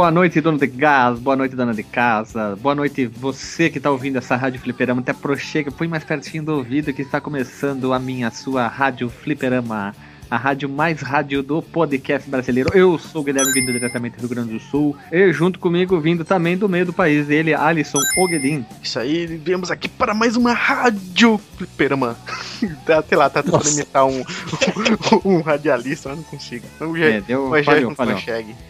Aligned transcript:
Boa 0.00 0.10
noite, 0.10 0.40
dono 0.40 0.56
de 0.56 0.66
gás. 0.66 1.18
Boa 1.18 1.36
noite, 1.36 1.54
dona 1.54 1.74
de 1.74 1.82
casa. 1.82 2.56
Boa 2.56 2.74
noite, 2.74 3.04
você 3.04 3.68
que 3.68 3.76
está 3.76 3.90
ouvindo 3.90 4.16
essa 4.16 4.34
rádio 4.34 4.58
fliperama. 4.58 5.02
Até 5.02 5.12
prochega, 5.12 5.70
põe 5.70 5.86
mais 5.86 6.02
pertinho 6.02 6.42
do 6.42 6.54
ouvido 6.54 6.90
que 6.90 7.02
está 7.02 7.20
começando 7.20 7.92
a 7.92 7.98
minha, 7.98 8.30
sua 8.30 8.66
rádio 8.66 9.10
fliperama 9.10 9.94
a 10.30 10.36
rádio 10.36 10.68
mais 10.68 11.02
rádio 11.02 11.42
do 11.42 11.60
podcast 11.60 12.30
brasileiro. 12.30 12.70
Eu 12.72 12.96
sou 12.98 13.22
o 13.22 13.24
Guilherme, 13.24 13.52
vindo 13.52 13.72
diretamente 13.72 14.16
do 14.16 14.20
Rio 14.20 14.28
Grande 14.28 14.52
do 14.52 14.60
Sul. 14.60 14.96
E 15.10 15.32
junto 15.32 15.58
comigo, 15.58 15.98
vindo 16.00 16.24
também 16.24 16.56
do 16.56 16.68
meio 16.68 16.86
do 16.86 16.92
país, 16.92 17.28
ele, 17.28 17.52
Alisson 17.52 17.98
Ogedin. 18.16 18.64
Isso 18.82 18.98
aí, 18.98 19.26
viemos 19.26 19.70
aqui 19.70 19.88
para 19.88 20.14
mais 20.14 20.36
uma 20.36 20.52
rádio 20.52 21.40
fliperama. 21.56 22.16
Sei 23.08 23.16
lá, 23.16 23.28
tá 23.28 23.42
tentando 23.42 23.68
imitar 23.68 24.06
um, 24.06 24.20
um, 24.20 24.24
um, 25.24 25.40
radialista, 25.40 26.10
mas 26.10 26.18
não 26.18 26.24
consigo. 26.24 26.64
Então, 26.76 26.96
é, 26.96 27.20
deu, 27.20 27.50
falhou, 27.64 27.94
falhou. 27.94 28.18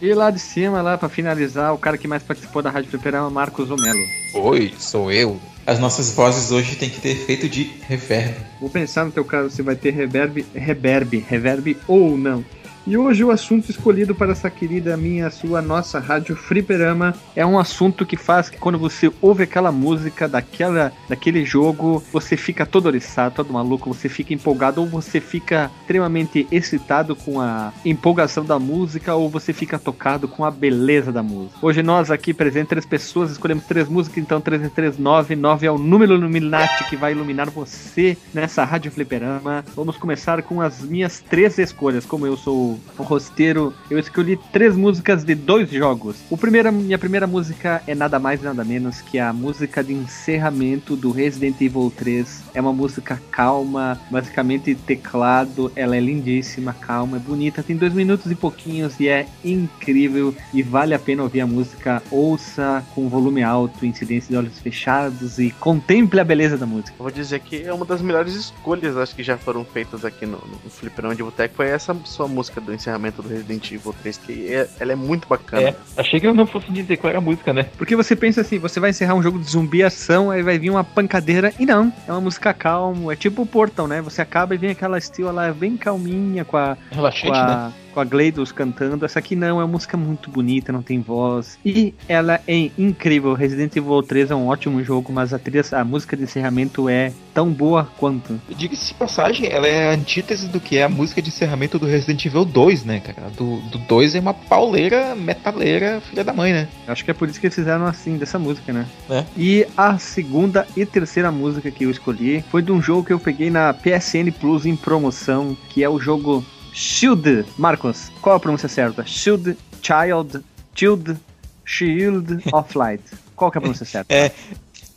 E 0.01 0.13
lá 0.13 0.31
de 0.31 0.39
cima, 0.39 0.81
lá 0.81 0.97
para 0.97 1.09
finalizar, 1.09 1.73
o 1.73 1.77
cara 1.77 1.97
que 1.97 2.07
mais 2.07 2.23
participou 2.23 2.61
da 2.61 2.71
rádio 2.71 2.89
fliperama, 2.89 3.29
Marcos 3.29 3.69
Omelo. 3.69 3.99
Oi, 4.33 4.73
sou 4.77 5.11
eu. 5.11 5.39
As 5.71 5.79
nossas 5.79 6.11
vozes 6.11 6.51
hoje 6.51 6.75
têm 6.75 6.89
que 6.89 6.99
ter 6.99 7.11
efeito 7.11 7.47
de 7.47 7.71
reverb. 7.87 8.35
Vou 8.59 8.69
pensar 8.69 9.05
no 9.05 9.11
teu 9.11 9.23
caso 9.23 9.49
se 9.49 9.61
vai 9.61 9.73
ter 9.73 9.91
reverb, 9.91 10.45
reverb, 10.53 11.25
reverb 11.29 11.77
ou 11.87 12.17
não. 12.17 12.43
E 12.85 12.97
hoje 12.97 13.23
o 13.23 13.29
assunto 13.29 13.69
escolhido 13.69 14.15
para 14.15 14.31
essa 14.31 14.49
querida 14.49 14.97
minha, 14.97 15.29
sua, 15.29 15.61
nossa 15.61 15.99
rádio 15.99 16.35
Friperama 16.35 17.13
é 17.35 17.45
um 17.45 17.59
assunto 17.59 18.05
que 18.07 18.17
faz 18.17 18.49
que 18.49 18.57
quando 18.57 18.79
você 18.79 19.11
ouve 19.21 19.43
aquela 19.43 19.71
música 19.71 20.27
daquela, 20.27 20.91
daquele 21.07 21.45
jogo, 21.45 22.03
você 22.11 22.35
fica 22.35 22.65
todo 22.65 22.87
oriçado, 22.87 23.35
todo 23.35 23.53
maluco, 23.53 23.93
você 23.93 24.09
fica 24.09 24.33
empolgado 24.33 24.81
ou 24.81 24.87
você 24.87 25.21
fica 25.21 25.69
extremamente 25.81 26.47
excitado 26.51 27.15
com 27.15 27.39
a 27.39 27.71
empolgação 27.85 28.43
da 28.43 28.57
música 28.57 29.13
ou 29.13 29.29
você 29.29 29.53
fica 29.53 29.77
tocado 29.77 30.27
com 30.27 30.43
a 30.43 30.49
beleza 30.49 31.11
da 31.11 31.21
música. 31.21 31.59
Hoje 31.61 31.83
nós 31.83 32.09
aqui 32.09 32.33
presentes 32.33 32.69
três 32.69 32.85
pessoas, 32.85 33.31
escolhemos 33.31 33.65
três 33.65 33.87
músicas, 33.87 34.17
então 34.17 34.41
3 34.41 34.63
em 34.63 34.69
3, 34.69 34.97
9, 34.97 35.35
9 35.35 35.67
é 35.67 35.71
o 35.71 35.77
número 35.77 36.15
Illuminati 36.15 36.83
que 36.85 36.95
vai 36.95 37.11
iluminar 37.11 37.49
você 37.51 38.17
nessa 38.33 38.63
rádio 38.63 38.91
Fliperama. 38.91 39.63
Vamos 39.75 39.97
começar 39.97 40.41
com 40.41 40.59
as 40.59 40.81
minhas 40.81 41.19
três 41.19 41.59
escolhas, 41.59 42.05
como 42.05 42.25
eu 42.25 42.35
sou 42.35 42.70
rosteiro, 42.97 43.73
eu 43.89 43.97
escolhi 43.97 44.37
três 44.51 44.75
músicas 44.75 45.23
de 45.23 45.35
dois 45.35 45.69
jogos. 45.69 46.17
O 46.29 46.37
primeiro, 46.37 46.71
minha 46.71 46.97
primeira 46.97 47.27
música 47.27 47.81
é 47.87 47.95
nada 47.95 48.19
mais 48.19 48.41
nada 48.41 48.63
menos 48.63 49.01
que 49.01 49.19
a 49.19 49.33
música 49.33 49.83
de 49.83 49.93
encerramento 49.93 50.95
do 50.95 51.11
Resident 51.11 51.59
Evil 51.61 51.91
3. 51.95 52.43
É 52.53 52.61
uma 52.61 52.73
música 52.73 53.21
calma, 53.31 53.99
basicamente 54.09 54.75
teclado, 54.75 55.71
ela 55.75 55.95
é 55.95 55.99
lindíssima, 55.99 56.73
calma, 56.73 57.17
é 57.17 57.19
bonita, 57.19 57.63
tem 57.63 57.75
dois 57.75 57.93
minutos 57.93 58.31
e 58.31 58.35
pouquinhos 58.35 58.99
e 58.99 59.07
é 59.07 59.27
incrível 59.43 60.33
e 60.53 60.61
vale 60.61 60.93
a 60.93 60.99
pena 60.99 61.23
ouvir 61.23 61.41
a 61.41 61.47
música. 61.47 62.01
Ouça 62.11 62.83
com 62.93 63.09
volume 63.09 63.43
alto, 63.43 63.85
incidência 63.85 64.29
de 64.29 64.37
olhos 64.37 64.59
fechados 64.59 65.39
e 65.39 65.51
contemple 65.51 66.19
a 66.19 66.23
beleza 66.23 66.57
da 66.57 66.65
música. 66.65 66.93
Vou 66.97 67.11
dizer 67.11 67.39
que 67.39 67.63
é 67.63 67.73
uma 67.73 67.85
das 67.85 68.01
melhores 68.01 68.35
escolhas, 68.35 68.95
acho 68.97 69.15
que 69.15 69.23
já 69.23 69.37
foram 69.37 69.65
feitas 69.65 70.05
aqui 70.05 70.25
no, 70.25 70.37
no 70.37 70.69
Fliperão 70.69 71.13
de 71.13 71.23
Boteco, 71.23 71.55
foi 71.55 71.67
essa 71.67 71.95
sua 72.05 72.27
música 72.27 72.60
do 72.61 72.73
encerramento 72.73 73.21
do 73.21 73.27
Resident 73.29 73.71
Evil 73.71 73.93
3, 74.01 74.17
que 74.17 74.53
é, 74.53 74.67
ela 74.79 74.91
é 74.91 74.95
muito 74.95 75.27
bacana. 75.27 75.69
É, 75.69 75.75
achei 75.97 76.19
que 76.19 76.27
eu 76.27 76.33
não 76.33 76.45
fosse 76.45 76.71
dizer 76.71 76.97
qual 76.97 77.09
era 77.09 77.19
a 77.19 77.21
música, 77.21 77.53
né? 77.53 77.67
Porque 77.77 77.95
você 77.95 78.15
pensa 78.15 78.41
assim, 78.41 78.59
você 78.59 78.79
vai 78.79 78.91
encerrar 78.91 79.15
um 79.15 79.23
jogo 79.23 79.39
de 79.39 79.49
zumbi 79.49 79.83
ação, 79.83 80.31
aí 80.31 80.41
vai 80.41 80.57
vir 80.57 80.69
uma 80.69 80.83
pancadeira, 80.83 81.53
e 81.59 81.65
não, 81.65 81.91
é 82.07 82.11
uma 82.11 82.21
música 82.21 82.53
calma, 82.53 83.13
é 83.13 83.15
tipo 83.15 83.41
o 83.41 83.45
Portal, 83.45 83.87
né? 83.87 84.01
Você 84.01 84.21
acaba 84.21 84.55
e 84.55 84.57
vem 84.57 84.71
aquela 84.71 84.97
estilo 84.97 85.31
lá 85.31 85.51
bem 85.51 85.75
calminha 85.77 86.45
com 86.45 86.57
a... 86.57 86.77
Relaxante, 86.91 87.31
com 87.31 87.37
a, 87.37 87.47
né? 87.67 87.73
Com 87.91 87.99
a 87.99 88.03
Gleidos 88.03 88.51
cantando. 88.51 89.05
Essa 89.05 89.19
aqui 89.19 89.35
não, 89.35 89.59
é 89.59 89.63
uma 89.63 89.67
música 89.67 89.97
muito 89.97 90.29
bonita, 90.29 90.71
não 90.71 90.81
tem 90.81 91.01
voz. 91.01 91.59
E 91.65 91.93
ela 92.07 92.39
é 92.47 92.71
incrível. 92.77 93.33
Resident 93.33 93.75
Evil 93.75 94.01
3 94.01 94.31
é 94.31 94.35
um 94.35 94.47
ótimo 94.47 94.83
jogo, 94.83 95.11
mas 95.11 95.33
a 95.33 95.39
trilha, 95.39 95.63
a 95.71 95.83
música 95.83 96.17
de 96.17 96.23
encerramento 96.23 96.89
é 96.89 97.11
tão 97.33 97.51
boa 97.51 97.87
quanto. 97.97 98.39
Diga-se 98.49 98.87
de 98.87 98.93
passagem, 98.93 99.47
ela 99.51 99.67
é 99.67 99.89
a 99.89 99.93
antítese 99.93 100.47
do 100.47 100.59
que 100.59 100.77
é 100.77 100.83
a 100.83 100.89
música 100.89 101.21
de 101.21 101.29
encerramento 101.29 101.79
do 101.79 101.85
Resident 101.85 102.25
Evil 102.25 102.45
2, 102.45 102.85
né, 102.85 102.99
cara? 102.99 103.29
Do, 103.29 103.57
do 103.69 103.77
2 103.79 104.15
é 104.15 104.19
uma 104.19 104.33
pauleira, 104.33 105.15
metaleira, 105.15 106.01
filha 106.01 106.23
da 106.23 106.33
mãe, 106.33 106.53
né? 106.53 106.67
Acho 106.87 107.05
que 107.05 107.11
é 107.11 107.13
por 107.13 107.29
isso 107.29 107.39
que 107.39 107.47
eles 107.47 107.55
fizeram 107.55 107.85
assim, 107.85 108.17
dessa 108.17 108.39
música, 108.39 108.73
né? 108.73 108.85
É. 109.09 109.23
E 109.37 109.65
a 109.75 109.97
segunda 109.97 110.67
e 110.75 110.85
terceira 110.85 111.31
música 111.31 111.71
que 111.71 111.85
eu 111.85 111.91
escolhi 111.91 112.43
foi 112.49 112.61
de 112.61 112.71
um 112.71 112.81
jogo 112.81 113.05
que 113.05 113.13
eu 113.13 113.19
peguei 113.19 113.49
na 113.49 113.73
PSN 113.73 114.31
Plus 114.39 114.65
em 114.65 114.75
promoção, 114.75 115.55
que 115.69 115.83
é 115.83 115.89
o 115.89 115.99
jogo 115.99 116.43
Shield. 116.73 117.45
Marcos, 117.57 118.11
qual 118.21 118.35
a 118.35 118.39
pronúncia 118.39 118.69
certa? 118.69 119.05
Shield, 119.05 119.57
Child, 119.81 120.43
Shield, 120.75 121.19
Shield 121.65 122.43
of 122.51 122.77
Light. 122.77 123.03
Qual 123.35 123.49
que 123.49 123.57
é 123.57 123.59
a 123.59 123.61
pronúncia 123.61 123.85
certa? 123.85 124.13
É, 124.13 124.31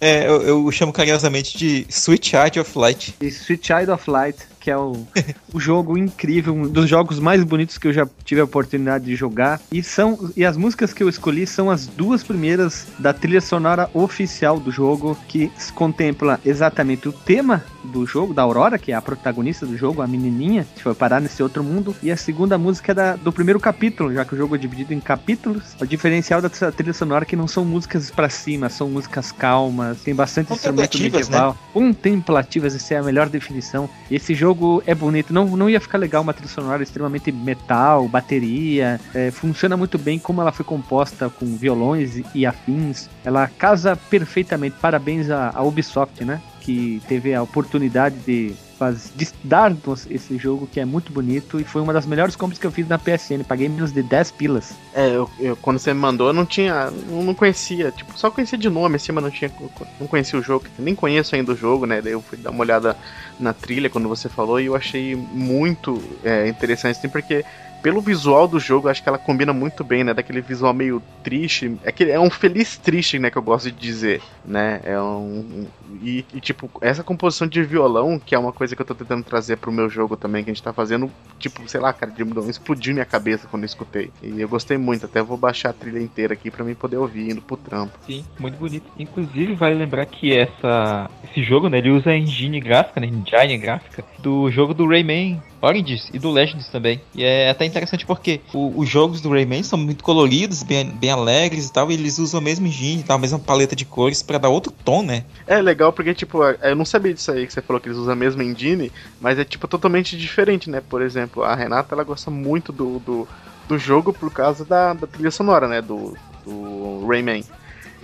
é 0.01 0.29
eu, 0.29 0.43
eu, 0.43 0.73
chamo 0.73 0.93
carinhosamente 0.93 1.57
de 1.57 1.87
Sweet 1.89 2.29
Child 2.29 2.61
of 2.61 2.79
Light. 2.79 3.15
E 3.21 3.27
Sweet 3.29 3.67
Child 3.67 3.91
of 3.91 4.11
Light 4.11 4.47
que 4.65 4.71
é 4.71 4.79
o, 4.79 5.07
o 5.53 5.61
jogo 5.61 5.99
incrível, 5.99 6.55
um 6.55 6.67
dos 6.67 6.89
jogos 6.89 7.21
mais 7.21 7.45
bonitos 7.45 7.77
que 7.77 7.87
eu 7.87 7.93
já 7.93 8.09
tive 8.25 8.41
a 8.41 8.45
oportunidade 8.45 9.05
de 9.05 9.15
jogar. 9.15 9.61
E 9.71 9.83
são 9.83 10.33
e 10.35 10.43
as 10.43 10.57
músicas 10.57 10.95
que 10.95 11.03
eu 11.03 11.09
escolhi 11.09 11.47
são 11.47 11.71
as 11.71 11.87
duas 11.87 12.25
primeiras 12.25 12.87
da 12.99 13.13
trilha 13.13 13.43
sonora 13.43 13.91
oficial 13.93 14.59
do 14.59 14.71
jogo, 14.71 15.19
que 15.29 15.53
contempla 15.75 16.41
exatamente 16.47 17.07
o 17.07 17.13
tema 17.13 17.63
do 17.85 18.07
jogo, 18.07 18.33
da 18.33 18.41
Aurora, 18.41 18.79
que 18.79 18.91
é 18.91 18.95
a 18.95 19.03
protagonista 19.03 19.67
do 19.67 19.77
jogo, 19.77 20.01
a 20.01 20.07
menininha, 20.07 20.67
que 20.75 20.83
foi 20.83 20.95
parar 20.95 21.21
nesse 21.21 21.43
outro 21.43 21.63
mundo. 21.63 21.95
E 22.03 22.11
a 22.11 22.17
segunda 22.17 22.57
música 22.57 22.93
é 22.93 22.95
da, 22.95 23.17
do 23.17 23.31
primeiro 23.31 23.61
capítulo, 23.61 24.15
já 24.15 24.25
que 24.25 24.35
o 24.35 24.39
jogo 24.39 24.55
é 24.55 24.59
dividido 24.59 24.95
em 24.95 25.01
capítulos. 25.01 25.77
O 25.79 25.87
diferencial 25.87 26.41
da 26.41 26.49
trilha 26.49 26.95
sonora 26.95 27.25
é 27.25 27.27
que 27.27 27.37
não 27.37 27.47
são 27.47 27.67
músicas 27.67 28.11
para 28.11 28.31
cima, 28.31 28.71
são 28.71 28.89
músicas 28.89 29.31
calmas, 29.31 30.01
tem 30.01 30.15
bastante 30.15 30.55
instrumento 30.55 30.99
medieval. 30.99 31.53
Né? 31.53 31.59
Contemplativas, 31.75 32.75
essa 32.75 32.95
é 32.95 32.97
a 32.97 33.03
melhor 33.03 33.29
definição. 33.29 33.91
Esse 34.11 34.35
jogo 34.35 34.54
jogo 34.55 34.83
é 34.87 34.95
bonito. 34.95 35.33
Não, 35.35 35.45
não 35.57 35.69
ia 35.69 35.81
ficar 35.81 35.99
legal 35.99 36.23
uma 36.23 36.33
trilha 36.33 36.49
sonora 36.49 36.83
extremamente 36.83 37.33
metal, 37.33 38.09
bateria. 38.09 39.01
É, 39.13 39.31
funciona 39.31 39.77
muito 39.77 39.99
bem 39.99 40.19
como 40.19 40.41
ela 40.41 40.53
foi 40.53 40.65
composta 40.65 41.29
com 41.29 41.57
violões 41.57 42.23
e 42.35 42.47
afins. 42.47 43.11
Ela 43.25 43.49
casa 43.49 43.97
perfeitamente. 43.97 44.77
Parabéns 44.81 45.29
à, 45.31 45.61
Ubisoft, 45.63 46.25
né? 46.25 46.41
Que 46.61 47.03
teve 47.09 47.35
a 47.35 47.43
oportunidade 47.43 48.17
de 48.21 48.55
faz, 48.85 49.13
dar 49.43 49.75
esse 50.11 50.37
jogo 50.37 50.67
que 50.67 50.79
é 50.79 50.85
muito 50.85 51.13
bonito 51.13 51.59
e 51.59 51.65
foi 51.65 51.81
uma 51.81 51.93
das 51.93 52.07
melhores 52.07 52.37
compras 52.37 52.59
que 52.59 52.67
eu 52.67 52.71
fiz 52.71 52.87
na 52.87 52.99
PSN. 52.99 53.43
Paguei 53.47 53.69
menos 53.69 53.93
de 53.93 54.03
10 54.03 54.31
pilas. 54.33 54.75
É, 54.93 55.09
eu, 55.09 55.31
eu, 55.39 55.57
quando 55.57 55.79
você 55.79 55.95
me 55.95 56.01
mandou, 56.01 56.29
eu 56.29 56.33
não 56.33 56.45
tinha. 56.45 56.93
Eu 57.09 57.23
não 57.23 57.35
conhecia. 57.35 57.91
Tipo, 57.91 58.17
só 58.19 58.31
conhecia 58.31 58.59
de 58.59 58.69
nome 58.69 58.97
assim, 58.97 59.13
mas 59.13 59.25
não 59.25 59.31
tinha. 59.31 59.51
Não 59.99 60.07
conhecia 60.07 60.39
o 60.39 60.43
jogo. 60.43 60.67
Nem 60.79 60.95
conheço 60.95 61.35
ainda 61.35 61.53
o 61.53 61.57
jogo, 61.57 61.87
né? 61.87 62.03
Daí 62.03 62.13
eu 62.13 62.21
fui 62.21 62.37
dar 62.37 62.51
uma 62.51 62.61
olhada 62.61 62.97
na 63.39 63.53
trilha 63.53 63.89
quando 63.89 64.09
você 64.09 64.29
falou 64.29 64.61
e 64.61 64.67
eu 64.67 64.77
achei 64.77 65.15
muito 65.17 66.03
é, 66.23 66.47
interessante, 66.49 66.99
assim, 66.99 67.09
porque 67.09 67.45
pelo 67.85 68.01
visual 68.01 68.49
do 68.49 68.59
jogo, 68.59 68.89
acho 68.89 69.03
que 69.03 69.09
ela 69.11 69.19
combina 69.19 69.53
muito 69.53 69.85
bem, 69.85 70.03
né? 70.03 70.15
Daquele 70.15 70.41
visual 70.41 70.73
meio 70.73 71.03
triste. 71.23 71.77
É, 71.85 71.93
que, 71.93 72.11
é 72.11 72.19
um 72.19 72.31
feliz 72.31 72.79
triste, 72.79 73.19
né? 73.19 73.31
Que 73.31 73.37
eu 73.37 73.43
gosto 73.43 73.71
de 73.71 73.79
dizer, 73.79 74.23
né? 74.43 74.81
É 74.85 74.99
um. 74.99 75.67
E, 76.03 76.25
e, 76.33 76.41
tipo, 76.41 76.71
essa 76.81 77.05
composição 77.05 77.47
de 77.47 77.63
violão, 77.63 78.19
que 78.19 78.35
é 78.35 78.39
uma 78.39 78.55
coisa 78.55 78.75
que 78.75 78.81
eu 78.81 78.87
tô 78.87 78.95
tentando 78.95 79.23
trazer 79.23 79.59
pro 79.59 79.71
meu 79.71 79.91
jogo 79.91 80.17
também, 80.17 80.43
que 80.43 80.51
a 80.51 80.55
gente 80.55 80.63
tá 80.63 80.73
fazendo, 80.73 81.11
tipo, 81.39 81.61
sei 81.69 81.79
lá, 81.79 81.93
cara, 81.93 82.11
de, 82.11 82.23
explodiu 82.49 82.95
minha 82.95 83.05
cabeça 83.05 83.47
quando 83.51 83.65
eu 83.65 83.67
escutei. 83.67 84.11
E 84.23 84.41
eu 84.41 84.49
gostei 84.49 84.79
muito, 84.79 85.05
até 85.05 85.23
vou 85.23 85.37
baixar 85.37 85.69
a 85.69 85.75
trilha 85.75 86.01
inteira 86.01 86.33
aqui 86.33 86.51
para 86.51 86.65
mim 86.65 86.75
poder 86.75 86.97
ouvir 86.97 87.33
indo 87.33 87.43
pro 87.43 87.59
trampo. 87.59 87.99
Sim, 88.07 88.25
muito 88.39 88.57
bonito. 88.57 88.91
Inclusive, 88.99 89.55
vale 89.57 89.75
lembrar 89.75 90.07
que 90.07 90.35
essa, 90.35 91.11
esse 91.23 91.43
jogo, 91.43 91.69
né? 91.69 91.77
Ele 91.77 91.91
usa 91.91 92.13
a 92.13 92.17
engine 92.17 92.61
gráfica, 92.61 92.99
né? 92.99 93.09
Engine 93.09 93.59
gráfica 93.59 94.03
do 94.21 94.51
jogo 94.51 94.73
do 94.73 94.89
Rayman 94.89 95.43
Origins 95.65 96.09
e 96.13 96.19
do 96.19 96.31
Legends 96.31 96.69
também. 96.69 97.01
E 97.15 97.25
é 97.25 97.51
até 97.51 97.65
interessante 97.65 98.05
porque 98.05 98.41
o, 98.53 98.81
os 98.81 98.89
jogos 98.89 99.21
do 99.21 99.31
Rayman 99.31 99.63
são 99.63 99.79
muito 99.79 100.05
coloridos, 100.05 100.63
bem, 100.63 100.87
bem 100.87 101.11
alegres 101.11 101.69
e 101.69 101.73
tal, 101.73 101.91
e 101.91 101.95
eles 101.95 102.19
usam 102.19 102.39
a 102.39 102.43
mesma 102.43 102.69
engine, 102.69 103.05
a 103.09 103.19
mesma 103.19 103.39
paleta 103.39 103.75
de 103.75 103.85
cores 103.85 104.23
para 104.23 104.39
dar 104.39 104.49
outro 104.49 104.73
tom, 104.85 105.03
né? 105.03 105.25
É 105.47 105.61
legal 105.61 105.93
porque, 105.93 106.15
tipo, 106.15 106.45
é, 106.45 106.57
eu 106.63 106.77
não 106.77 106.85
sabia 106.85 107.15
disso 107.15 107.33
aí 107.33 107.47
que 107.47 107.53
você 107.53 107.63
falou 107.63 107.81
que 107.81 107.89
eles 107.89 107.99
usam 107.99 108.13
a 108.13 108.17
mesma 108.17 108.45
engine, 108.45 108.93
mas 109.21 109.39
é, 109.39 109.45
tipo, 109.45 109.67
totalmente 109.67 110.17
diferente, 110.17 110.69
né? 110.69 110.81
Por 110.81 111.03
exemplo, 111.03 111.43
a 111.43 111.55
Renata, 111.55 111.95
ela 111.95 112.05
gosta 112.05 112.31
muito 112.31 112.73
do, 112.73 112.99
do, 112.99 113.29
do 113.69 113.79
jogo 113.79 114.13
por 114.13 114.31
causa 114.33 114.65
da, 114.65 114.93
da 114.93 115.07
trilha 115.07 115.31
sonora, 115.31 115.69
né? 115.69 115.81
Do, 115.81 116.17
do 116.45 117.07
Rayman 117.07 117.45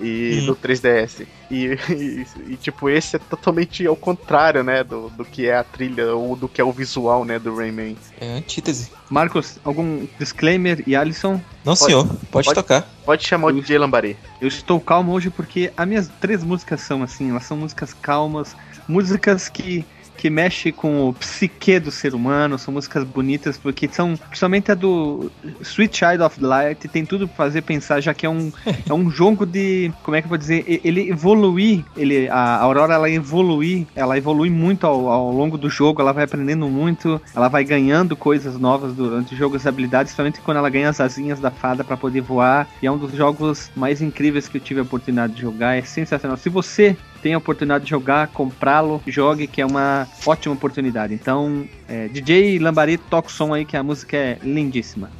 e 0.00 0.40
hum. 0.42 0.46
do 0.46 0.56
3DS. 0.56 1.26
E, 1.50 1.76
e, 1.90 2.26
e, 2.52 2.56
tipo, 2.56 2.88
esse 2.88 3.16
é 3.16 3.18
totalmente 3.18 3.86
ao 3.86 3.96
contrário, 3.96 4.62
né, 4.62 4.82
do, 4.82 5.10
do 5.10 5.24
que 5.24 5.46
é 5.46 5.56
a 5.56 5.64
trilha 5.64 6.14
ou 6.14 6.36
do 6.36 6.48
que 6.48 6.60
é 6.60 6.64
o 6.64 6.72
visual, 6.72 7.24
né, 7.24 7.38
do 7.38 7.54
Rayman. 7.54 7.96
É 8.20 8.38
antítese. 8.38 8.90
Marcos, 9.08 9.58
algum 9.64 10.06
disclaimer 10.18 10.82
e 10.86 10.94
Alisson? 10.94 11.40
Não, 11.64 11.74
pode, 11.76 11.78
senhor, 11.78 12.06
pode, 12.30 12.46
pode, 12.46 12.54
tocar. 12.54 12.88
Pode 13.04 13.26
chamar 13.26 13.48
o 13.48 13.52
DJ 13.52 13.78
Lambari. 13.78 14.16
Eu 14.40 14.48
estou 14.48 14.80
calmo 14.80 15.12
hoje 15.12 15.30
porque 15.30 15.72
as 15.76 15.86
minhas 15.86 16.08
três 16.20 16.42
músicas 16.42 16.80
são 16.80 17.02
assim, 17.02 17.30
elas 17.30 17.44
são 17.44 17.56
músicas 17.56 17.92
calmas, 17.92 18.56
músicas 18.88 19.48
que 19.48 19.84
que 20.20 20.28
mexe 20.28 20.70
com 20.70 21.08
o 21.08 21.14
psique 21.14 21.80
do 21.80 21.90
ser 21.90 22.14
humano, 22.14 22.58
são 22.58 22.74
músicas 22.74 23.04
bonitas, 23.04 23.56
porque 23.56 23.88
são, 23.88 24.18
principalmente 24.28 24.70
a 24.70 24.74
do 24.74 25.32
Sweet 25.62 25.96
Child 25.96 26.22
of 26.22 26.44
Light, 26.44 26.86
tem 26.88 27.06
tudo 27.06 27.26
pra 27.26 27.36
fazer 27.46 27.62
pensar, 27.62 28.02
já 28.02 28.12
que 28.12 28.26
é 28.26 28.28
um, 28.28 28.52
é 28.86 28.92
um 28.92 29.10
jogo 29.10 29.46
de, 29.46 29.90
como 30.02 30.14
é 30.14 30.20
que 30.20 30.26
eu 30.26 30.28
vou 30.28 30.36
dizer, 30.36 30.62
ele 30.84 31.08
evoluir, 31.08 31.82
ele, 31.96 32.28
a 32.28 32.58
Aurora 32.58 32.92
ela 32.92 33.08
evoluir, 33.08 33.86
ela 33.96 34.18
evolui 34.18 34.50
muito 34.50 34.86
ao, 34.86 35.08
ao 35.08 35.32
longo 35.32 35.56
do 35.56 35.70
jogo, 35.70 36.02
ela 36.02 36.12
vai 36.12 36.24
aprendendo 36.24 36.68
muito, 36.68 37.18
ela 37.34 37.48
vai 37.48 37.64
ganhando 37.64 38.14
coisas 38.14 38.58
novas 38.58 38.92
durante 38.92 39.34
o 39.34 39.38
jogo, 39.38 39.56
as 39.56 39.66
habilidades, 39.66 40.12
principalmente 40.12 40.42
quando 40.42 40.58
ela 40.58 40.68
ganha 40.68 40.90
as 40.90 41.00
asinhas 41.00 41.40
da 41.40 41.50
fada 41.50 41.82
para 41.82 41.96
poder 41.96 42.20
voar, 42.20 42.68
e 42.82 42.86
é 42.86 42.92
um 42.92 42.98
dos 42.98 43.12
jogos 43.12 43.70
mais 43.74 44.02
incríveis 44.02 44.48
que 44.48 44.58
eu 44.58 44.60
tive 44.60 44.80
a 44.80 44.82
oportunidade 44.82 45.32
de 45.32 45.40
jogar, 45.40 45.78
é 45.78 45.82
sensacional. 45.82 46.36
Se 46.36 46.50
você 46.50 46.94
tem 47.22 47.34
a 47.34 47.38
oportunidade 47.38 47.84
de 47.84 47.90
jogar, 47.90 48.28
comprá-lo, 48.28 49.02
jogue, 49.06 49.46
que 49.46 49.60
é 49.60 49.66
uma 49.66 50.06
ótima 50.26 50.54
oportunidade. 50.54 51.14
Então, 51.14 51.66
é, 51.88 52.08
DJ 52.08 52.58
Lambari, 52.58 52.98
toca 52.98 53.28
o 53.28 53.32
som 53.32 53.54
aí 53.54 53.64
que 53.64 53.76
a 53.76 53.82
música 53.82 54.16
é 54.16 54.38
lindíssima. 54.42 55.10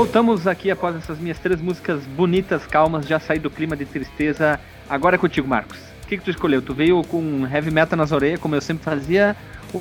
Voltamos 0.00 0.46
aqui 0.46 0.70
após 0.70 0.96
essas 0.96 1.18
minhas 1.18 1.38
três 1.38 1.60
músicas 1.60 2.00
bonitas, 2.16 2.64
calmas, 2.64 3.04
já 3.06 3.20
saí 3.20 3.38
do 3.38 3.50
clima 3.50 3.76
de 3.76 3.84
tristeza. 3.84 4.58
Agora 4.88 5.16
é 5.16 5.18
contigo, 5.18 5.46
Marcos. 5.46 5.76
O 6.02 6.06
que, 6.06 6.16
que 6.16 6.24
tu 6.24 6.30
escolheu? 6.30 6.62
Tu 6.62 6.72
veio 6.72 7.04
com 7.04 7.46
heavy 7.46 7.70
metal 7.70 7.98
nas 7.98 8.10
orelhas, 8.10 8.40
como 8.40 8.54
eu 8.54 8.62
sempre 8.62 8.82
fazia, 8.82 9.36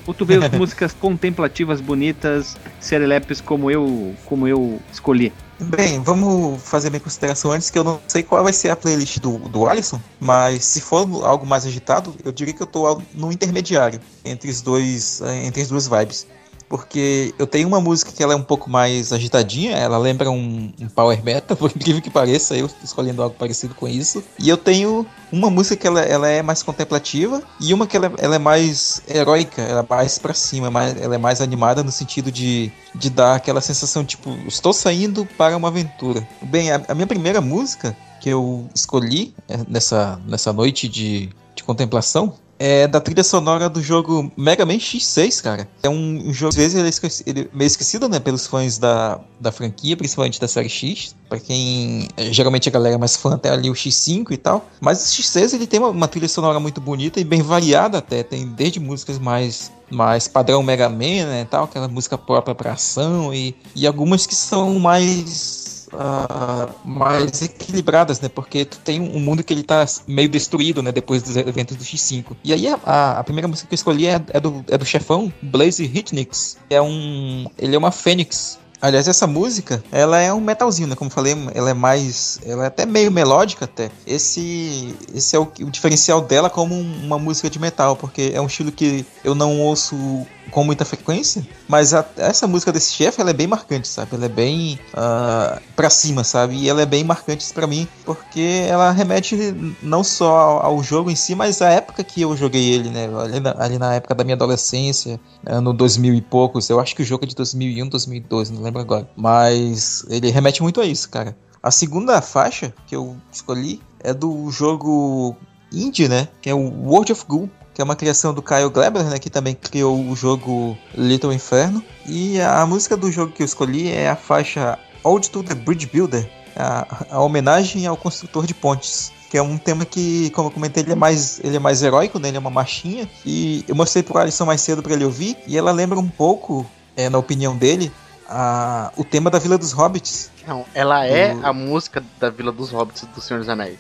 ou 0.06 0.14
tu 0.14 0.26
veio 0.26 0.42
com 0.50 0.58
músicas 0.60 0.92
contemplativas, 0.92 1.80
bonitas, 1.80 2.58
serelepes, 2.82 3.40
como 3.40 3.72
eu, 3.72 4.14
como 4.26 4.46
eu 4.46 4.82
escolhi? 4.92 5.32
Bem, 5.58 6.04
vamos 6.04 6.62
fazer 6.64 6.90
minha 6.90 7.00
consideração 7.00 7.54
antes, 7.54 7.70
que 7.70 7.80
eu 7.80 7.86
não 7.86 8.02
sei 8.06 8.22
qual 8.22 8.44
vai 8.44 8.52
ser 8.52 8.72
a 8.72 8.76
playlist 8.76 9.20
do, 9.20 9.38
do 9.38 9.68
Alisson, 9.70 10.02
mas 10.20 10.66
se 10.66 10.82
for 10.82 11.08
algo 11.24 11.46
mais 11.46 11.66
agitado, 11.66 12.14
eu 12.26 12.34
diria 12.34 12.54
que 12.54 12.62
eu 12.62 12.68
tô 12.68 13.02
no 13.14 13.32
intermediário 13.32 14.02
entre 14.26 14.50
os 14.50 14.62
dois, 14.62 15.22
eh, 15.22 15.46
entre 15.46 15.62
as 15.62 15.70
duas 15.70 15.88
vibes 15.88 16.28
porque 16.70 17.34
eu 17.40 17.48
tenho 17.48 17.68
uma 17.68 17.82
música 17.82 18.12
que 18.12 18.22
ela 18.22 18.34
é 18.34 18.36
um 18.36 18.44
pouco 18.44 18.70
mais 18.70 19.12
agitadinha, 19.12 19.76
ela 19.76 19.98
lembra 19.98 20.30
um, 20.30 20.72
um 20.80 20.88
power 20.88 21.22
metal, 21.24 21.58
por 21.58 21.72
incrível 21.72 22.02
que 22.02 22.12
pareça, 22.12 22.56
eu 22.56 22.70
escolhendo 22.84 23.24
algo 23.24 23.36
parecido 23.36 23.74
com 23.74 23.88
isso. 23.88 24.24
E 24.38 24.48
eu 24.48 24.56
tenho 24.56 25.06
uma 25.32 25.50
música 25.50 25.76
que 25.76 25.88
ela, 25.88 26.02
ela 26.02 26.28
é 26.30 26.44
mais 26.44 26.62
contemplativa 26.62 27.42
e 27.60 27.74
uma 27.74 27.88
que 27.88 27.98
ela, 27.98 28.14
ela 28.20 28.36
é 28.36 28.40
mais 28.40 29.02
heróica, 29.08 29.62
ela 29.64 29.82
é 29.82 29.86
mais 29.90 30.20
para 30.20 30.34
cima, 30.34 30.70
mais, 30.70 30.96
ela 31.02 31.16
é 31.16 31.18
mais 31.18 31.42
animada 31.42 31.84
no 31.84 31.92
sentido 31.92 32.32
de, 32.32 32.72
de 32.94 33.10
dar 33.10 33.36
aquela 33.36 33.62
sensação 33.62 34.06
tipo, 34.06 34.30
estou 34.48 34.72
saindo 34.72 35.26
para 35.38 35.58
uma 35.58 35.70
aventura. 35.70 36.26
Bem, 36.44 36.72
a, 36.72 36.82
a 36.88 36.94
minha 36.94 37.08
primeira 37.08 37.42
música 37.42 37.98
que 38.22 38.30
eu 38.30 38.70
escolhi 38.76 39.34
é, 39.48 39.58
nessa, 39.68 40.20
nessa 40.28 40.54
noite 40.54 40.88
de, 40.88 41.30
de 41.56 41.64
contemplação 41.64 42.36
é 42.60 42.86
da 42.88 43.00
trilha 43.00 43.24
sonora 43.24 43.70
do 43.70 43.82
jogo 43.82 44.30
Mega 44.36 44.66
Man 44.66 44.78
X6, 44.78 45.42
cara. 45.42 45.68
É 45.82 45.90
um, 45.90 46.28
um 46.28 46.34
jogo, 46.34 46.50
às 46.50 46.56
vezes, 46.56 46.76
ele 46.76 46.88
é, 46.88 46.90
esquecido, 46.90 47.30
ele 47.30 47.42
é 47.42 47.58
meio 47.58 47.68
esquecido, 47.68 48.10
né, 48.10 48.20
pelos 48.20 48.46
fãs 48.46 48.78
da, 48.78 49.20
da 49.40 49.50
franquia, 49.50 49.96
principalmente 49.96 50.42
da 50.42 50.48
série 50.48 50.68
X. 50.68 51.16
Pra 51.30 51.40
quem, 51.40 52.10
é, 52.18 52.34
geralmente 52.34 52.68
a 52.68 52.72
galera 52.72 52.98
mais 52.98 53.16
fã 53.16 53.36
até 53.36 53.50
ali 53.50 53.70
o 53.70 53.74
X5 53.74 54.32
e 54.32 54.38
tal. 54.38 54.68
Mas 54.82 55.02
o 55.02 55.22
X6, 55.22 55.54
ele 55.54 55.66
tem 55.66 55.80
uma, 55.80 55.90
uma 55.90 56.08
trilha 56.08 56.28
sonora 56.28 56.60
muito 56.60 56.82
bonita 56.82 57.20
e 57.20 57.24
bem 57.24 57.42
variada 57.42 58.00
até. 58.00 58.24
Tem 58.24 58.46
desde 58.46 58.80
músicas 58.80 59.18
mais 59.18 59.72
mais 59.92 60.28
padrão 60.28 60.62
Mega 60.62 60.88
Man, 60.88 61.26
né, 61.26 61.48
tal, 61.50 61.64
aquela 61.64 61.88
música 61.88 62.16
própria 62.16 62.54
para 62.54 62.74
ação 62.74 63.34
e, 63.34 63.56
e 63.76 63.88
algumas 63.88 64.28
que 64.28 64.36
são 64.36 64.78
mais 64.78 65.59
uh, 65.94 66.74
mais 66.88 67.42
equilibradas, 67.42 68.20
né? 68.20 68.30
Porque 68.30 68.66
tu 68.66 68.80
tem 68.80 69.00
um 69.00 69.20
mundo 69.20 69.44
que 69.44 69.54
ele 69.54 69.64
tá 69.64 69.86
meio 70.08 70.30
destruído, 70.30 70.82
né? 70.84 70.92
Depois 70.92 71.24
dos 71.24 71.36
eventos 71.36 71.76
do 71.78 71.84
X5. 71.84 72.36
E 72.44 72.54
aí 72.54 72.68
a, 72.68 73.20
a, 73.20 73.24
primeira 73.24 73.48
música 73.48 73.68
que 73.68 73.74
eu 73.74 73.78
escolhi 73.78 74.08
é, 74.08 74.22
é, 74.30 74.40
do, 74.40 74.64
é 74.68 74.78
do 74.78 74.86
chefão, 74.86 75.32
Blaze 75.42 75.84
Hitnix. 75.84 76.58
É 76.70 76.82
um. 76.82 77.48
Ele 77.58 77.76
é 77.76 77.78
uma 77.78 77.92
fênix 77.92 78.59
Aliás, 78.82 79.08
essa 79.08 79.28
música, 79.28 79.84
ela 79.92 80.20
é 80.20 80.34
um 80.34 80.40
metalzinho, 80.40 80.88
né? 80.88 80.96
Como 80.96 81.10
falei, 81.10 81.36
ela 81.54 81.70
é 81.70 81.74
mais. 81.74 82.40
Ela 82.46 82.64
é 82.64 82.68
até 82.68 82.86
meio 82.86 83.12
melódica 83.12 83.66
até. 83.66 83.92
Esse, 84.08 84.96
esse 85.14 85.36
é 85.36 85.40
o, 85.40 85.44
o 85.44 85.70
diferencial 85.70 86.22
dela 86.22 86.50
como 86.50 86.76
uma 86.76 87.20
música 87.20 87.50
de 87.50 87.60
metal, 87.60 87.96
porque 87.96 88.32
é 88.34 88.40
um 88.40 88.48
estilo 88.48 88.72
que 88.72 89.06
eu 89.24 89.36
não 89.36 89.60
ouço 89.60 90.26
com 90.50 90.64
muita 90.64 90.84
frequência, 90.84 91.48
mas 91.68 91.94
a, 91.94 92.06
essa 92.18 92.48
música 92.48 92.72
desse 92.72 92.94
chefe 92.94 93.22
ela 93.22 93.30
é 93.30 93.34
bem 93.34 93.48
marcante, 93.48 93.88
sabe? 93.88 94.16
Ela 94.16 94.26
é 94.26 94.30
bem 94.30 94.80
uh, 94.94 95.62
pra 95.76 95.90
cima, 95.90 96.24
sabe? 96.24 96.56
E 96.56 96.70
ela 96.70 96.82
é 96.82 96.86
bem 96.86 97.04
marcante 97.04 97.52
para 97.54 97.68
mim, 97.68 97.88
porque 98.04 98.66
ela 98.68 98.92
remete 98.92 99.36
não 99.82 100.04
só 100.04 100.38
ao, 100.38 100.66
ao, 100.66 100.84
jogo 100.84 101.10
em 101.10 101.16
si, 101.16 101.36
mas 101.36 101.62
à 101.62 101.70
época 101.70 102.04
que 102.04 102.22
eu 102.22 102.36
joguei 102.36 102.74
ele, 102.74 102.90
né? 102.90 103.10
Ali 103.22 103.40
na, 103.40 103.56
ali 103.58 103.78
na 103.78 103.94
época 103.94 104.16
da 104.16 104.24
minha 104.24 104.36
adolescência, 104.36 105.20
ano 105.46 105.74
2000 105.74 106.14
e 106.16 106.22
poucos. 106.22 106.70
Eu 106.70 106.80
acho 106.80 106.96
que 106.96 107.02
o 107.02 107.06
jogo 107.06 107.26
é 107.26 107.28
de 107.28 107.36
2001, 107.36 107.88
2012, 107.88 108.54
não 108.54 108.64
lembro 108.64 108.69
agora. 108.78 109.10
Mas 109.16 110.06
ele 110.10 110.30
remete 110.30 110.62
muito 110.62 110.82
a 110.82 110.86
isso, 110.86 111.10
cara. 111.10 111.36
A 111.62 111.72
segunda 111.72 112.22
faixa 112.22 112.74
que 112.86 112.96
eu 112.96 113.18
escolhi 113.32 113.82
é 114.02 114.14
do 114.14 114.50
jogo 114.52 115.36
indie, 115.72 116.08
né? 116.08 116.28
Que 116.42 116.50
é 116.50 116.54
o 116.54 116.60
World 116.60 117.12
of 117.12 117.26
Ghoul 117.28 117.50
que 117.80 117.82
é 117.82 117.86
uma 117.86 117.96
criação 117.96 118.34
do 118.34 118.42
Kyle 118.42 118.70
Gleber, 118.70 119.06
né, 119.06 119.18
que 119.20 119.30
também 119.30 119.56
criou 119.56 119.98
o 119.98 120.14
jogo 120.14 120.78
Little 120.94 121.32
Inferno. 121.32 121.82
E 122.06 122.38
a 122.42 122.66
música 122.66 122.98
do 122.98 123.10
jogo 123.10 123.32
que 123.32 123.42
eu 123.42 123.46
escolhi 123.46 123.90
é 123.90 124.10
a 124.10 124.18
faixa 124.18 124.78
Ode 125.02 125.30
to 125.30 125.42
the 125.42 125.56
Bridge 125.56 125.86
Builder, 125.86 126.30
a, 126.58 127.06
a 127.10 127.22
homenagem 127.22 127.88
ao 127.88 127.96
construtor 127.96 128.46
de 128.46 128.54
pontes 128.54 129.14
que 129.30 129.38
é 129.38 129.42
um 129.42 129.58
tema 129.58 129.86
que, 129.86 130.32
como 130.32 130.48
eu 130.48 130.52
comentei, 130.52 130.82
ele 130.84 130.94
é 130.94 130.96
mais, 130.96 131.40
ele 131.44 131.56
é 131.56 131.60
mais 131.60 131.84
heróico, 131.84 132.18
né? 132.18 132.30
Ele 132.30 132.38
é 132.38 132.40
uma 132.40 132.50
marchinha. 132.50 133.08
E 133.24 133.64
eu 133.68 133.76
mostrei 133.76 134.02
pro 134.02 134.18
Alisson 134.18 134.44
mais 134.44 134.60
cedo 134.60 134.82
para 134.82 134.94
ele 134.94 135.06
ouvir, 135.06 135.38
e 135.46 135.56
ela 135.56 135.72
lembra 135.72 136.00
um 136.00 136.10
pouco, 136.10 136.66
é, 136.98 137.10
na 137.10 137.20
opinião 137.20 137.56
dele, 137.56 137.92
a, 138.30 138.92
o 138.96 139.04
tema 139.04 139.30
da 139.30 139.40
Vila 139.40 139.58
dos 139.58 139.72
Hobbits. 139.72 140.32
Não, 140.48 140.66
ela 140.74 141.06
é 141.06 141.36
a 141.44 141.52
música 141.52 142.04
da 142.20 142.30
Vila 142.30 142.52
dos 142.52 142.72
Hobbits 142.72 143.06
do 143.14 143.20
Senhor 143.20 143.40
dos 143.40 143.50
Anéis. 143.50 143.80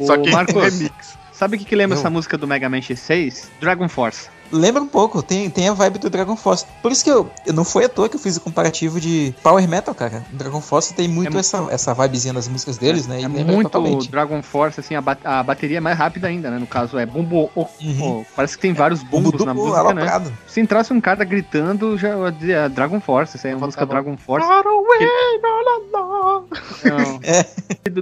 Só 0.00 0.16
que 0.16 0.30
Marcos, 0.30 0.54
remix. 0.62 1.18
Sabe 1.32 1.56
o 1.56 1.58
que, 1.58 1.64
que 1.64 1.76
lembra 1.76 1.96
Não. 1.96 2.00
essa 2.02 2.10
música 2.10 2.38
do 2.38 2.46
Mega 2.46 2.68
Man 2.68 2.78
X6? 2.78 3.48
Dragon 3.60 3.88
Force. 3.88 4.28
Lembra 4.50 4.82
um 4.82 4.86
pouco, 4.86 5.22
tem, 5.22 5.50
tem 5.50 5.68
a 5.68 5.72
vibe 5.72 5.98
do 5.98 6.10
Dragon 6.10 6.36
Force. 6.36 6.64
Por 6.82 6.92
isso 6.92 7.04
que 7.04 7.10
eu, 7.10 7.30
eu 7.46 7.52
não 7.52 7.64
foi 7.64 7.84
à 7.84 7.88
toa 7.88 8.08
que 8.08 8.16
eu 8.16 8.20
fiz 8.20 8.36
o 8.36 8.40
comparativo 8.40 9.00
de 9.00 9.34
Power 9.42 9.66
Metal, 9.68 9.94
cara. 9.94 10.24
O 10.32 10.36
Dragon 10.36 10.60
Force 10.60 10.94
tem 10.94 11.08
muito 11.08 11.36
é 11.36 11.40
essa, 11.40 11.66
essa 11.70 11.94
vibezinha 11.94 12.32
nas 12.32 12.48
músicas 12.48 12.78
deles, 12.78 13.06
é, 13.06 13.10
né? 13.10 13.20
E 13.20 13.24
é 13.24 13.28
muito 13.28 13.62
totalmente. 13.64 14.10
Dragon 14.10 14.42
Force, 14.42 14.80
assim, 14.80 14.94
a, 14.94 15.00
ba 15.00 15.16
a 15.24 15.42
bateria 15.42 15.78
é 15.78 15.80
mais 15.80 15.98
rápida 15.98 16.28
ainda, 16.28 16.50
né? 16.50 16.58
No 16.58 16.66
caso 16.66 16.98
é 16.98 17.06
bumbo. 17.06 17.50
Oh, 17.54 17.66
uhum. 17.80 18.20
oh, 18.20 18.24
parece 18.34 18.56
que 18.56 18.62
tem 18.62 18.72
vários 18.72 19.02
bumbos 19.02 19.32
bumbo 19.32 19.44
na 19.44 19.54
música, 19.54 19.78
aloprado. 19.78 20.30
né? 20.30 20.36
Se 20.46 20.60
entrasse 20.60 20.92
um 20.92 21.00
cara 21.00 21.24
gritando, 21.24 21.96
já 21.98 22.08
eu 22.08 22.30
dizer 22.30 22.68
Dragon 22.70 23.00
Force, 23.00 23.36
essa 23.36 23.48
é 23.48 23.52
a 23.52 23.56
música 23.56 23.84
Dragon 23.86 24.16
Force. 24.16 24.46
Que... 24.98 25.04
Não. 26.88 27.18
É. 27.28 27.42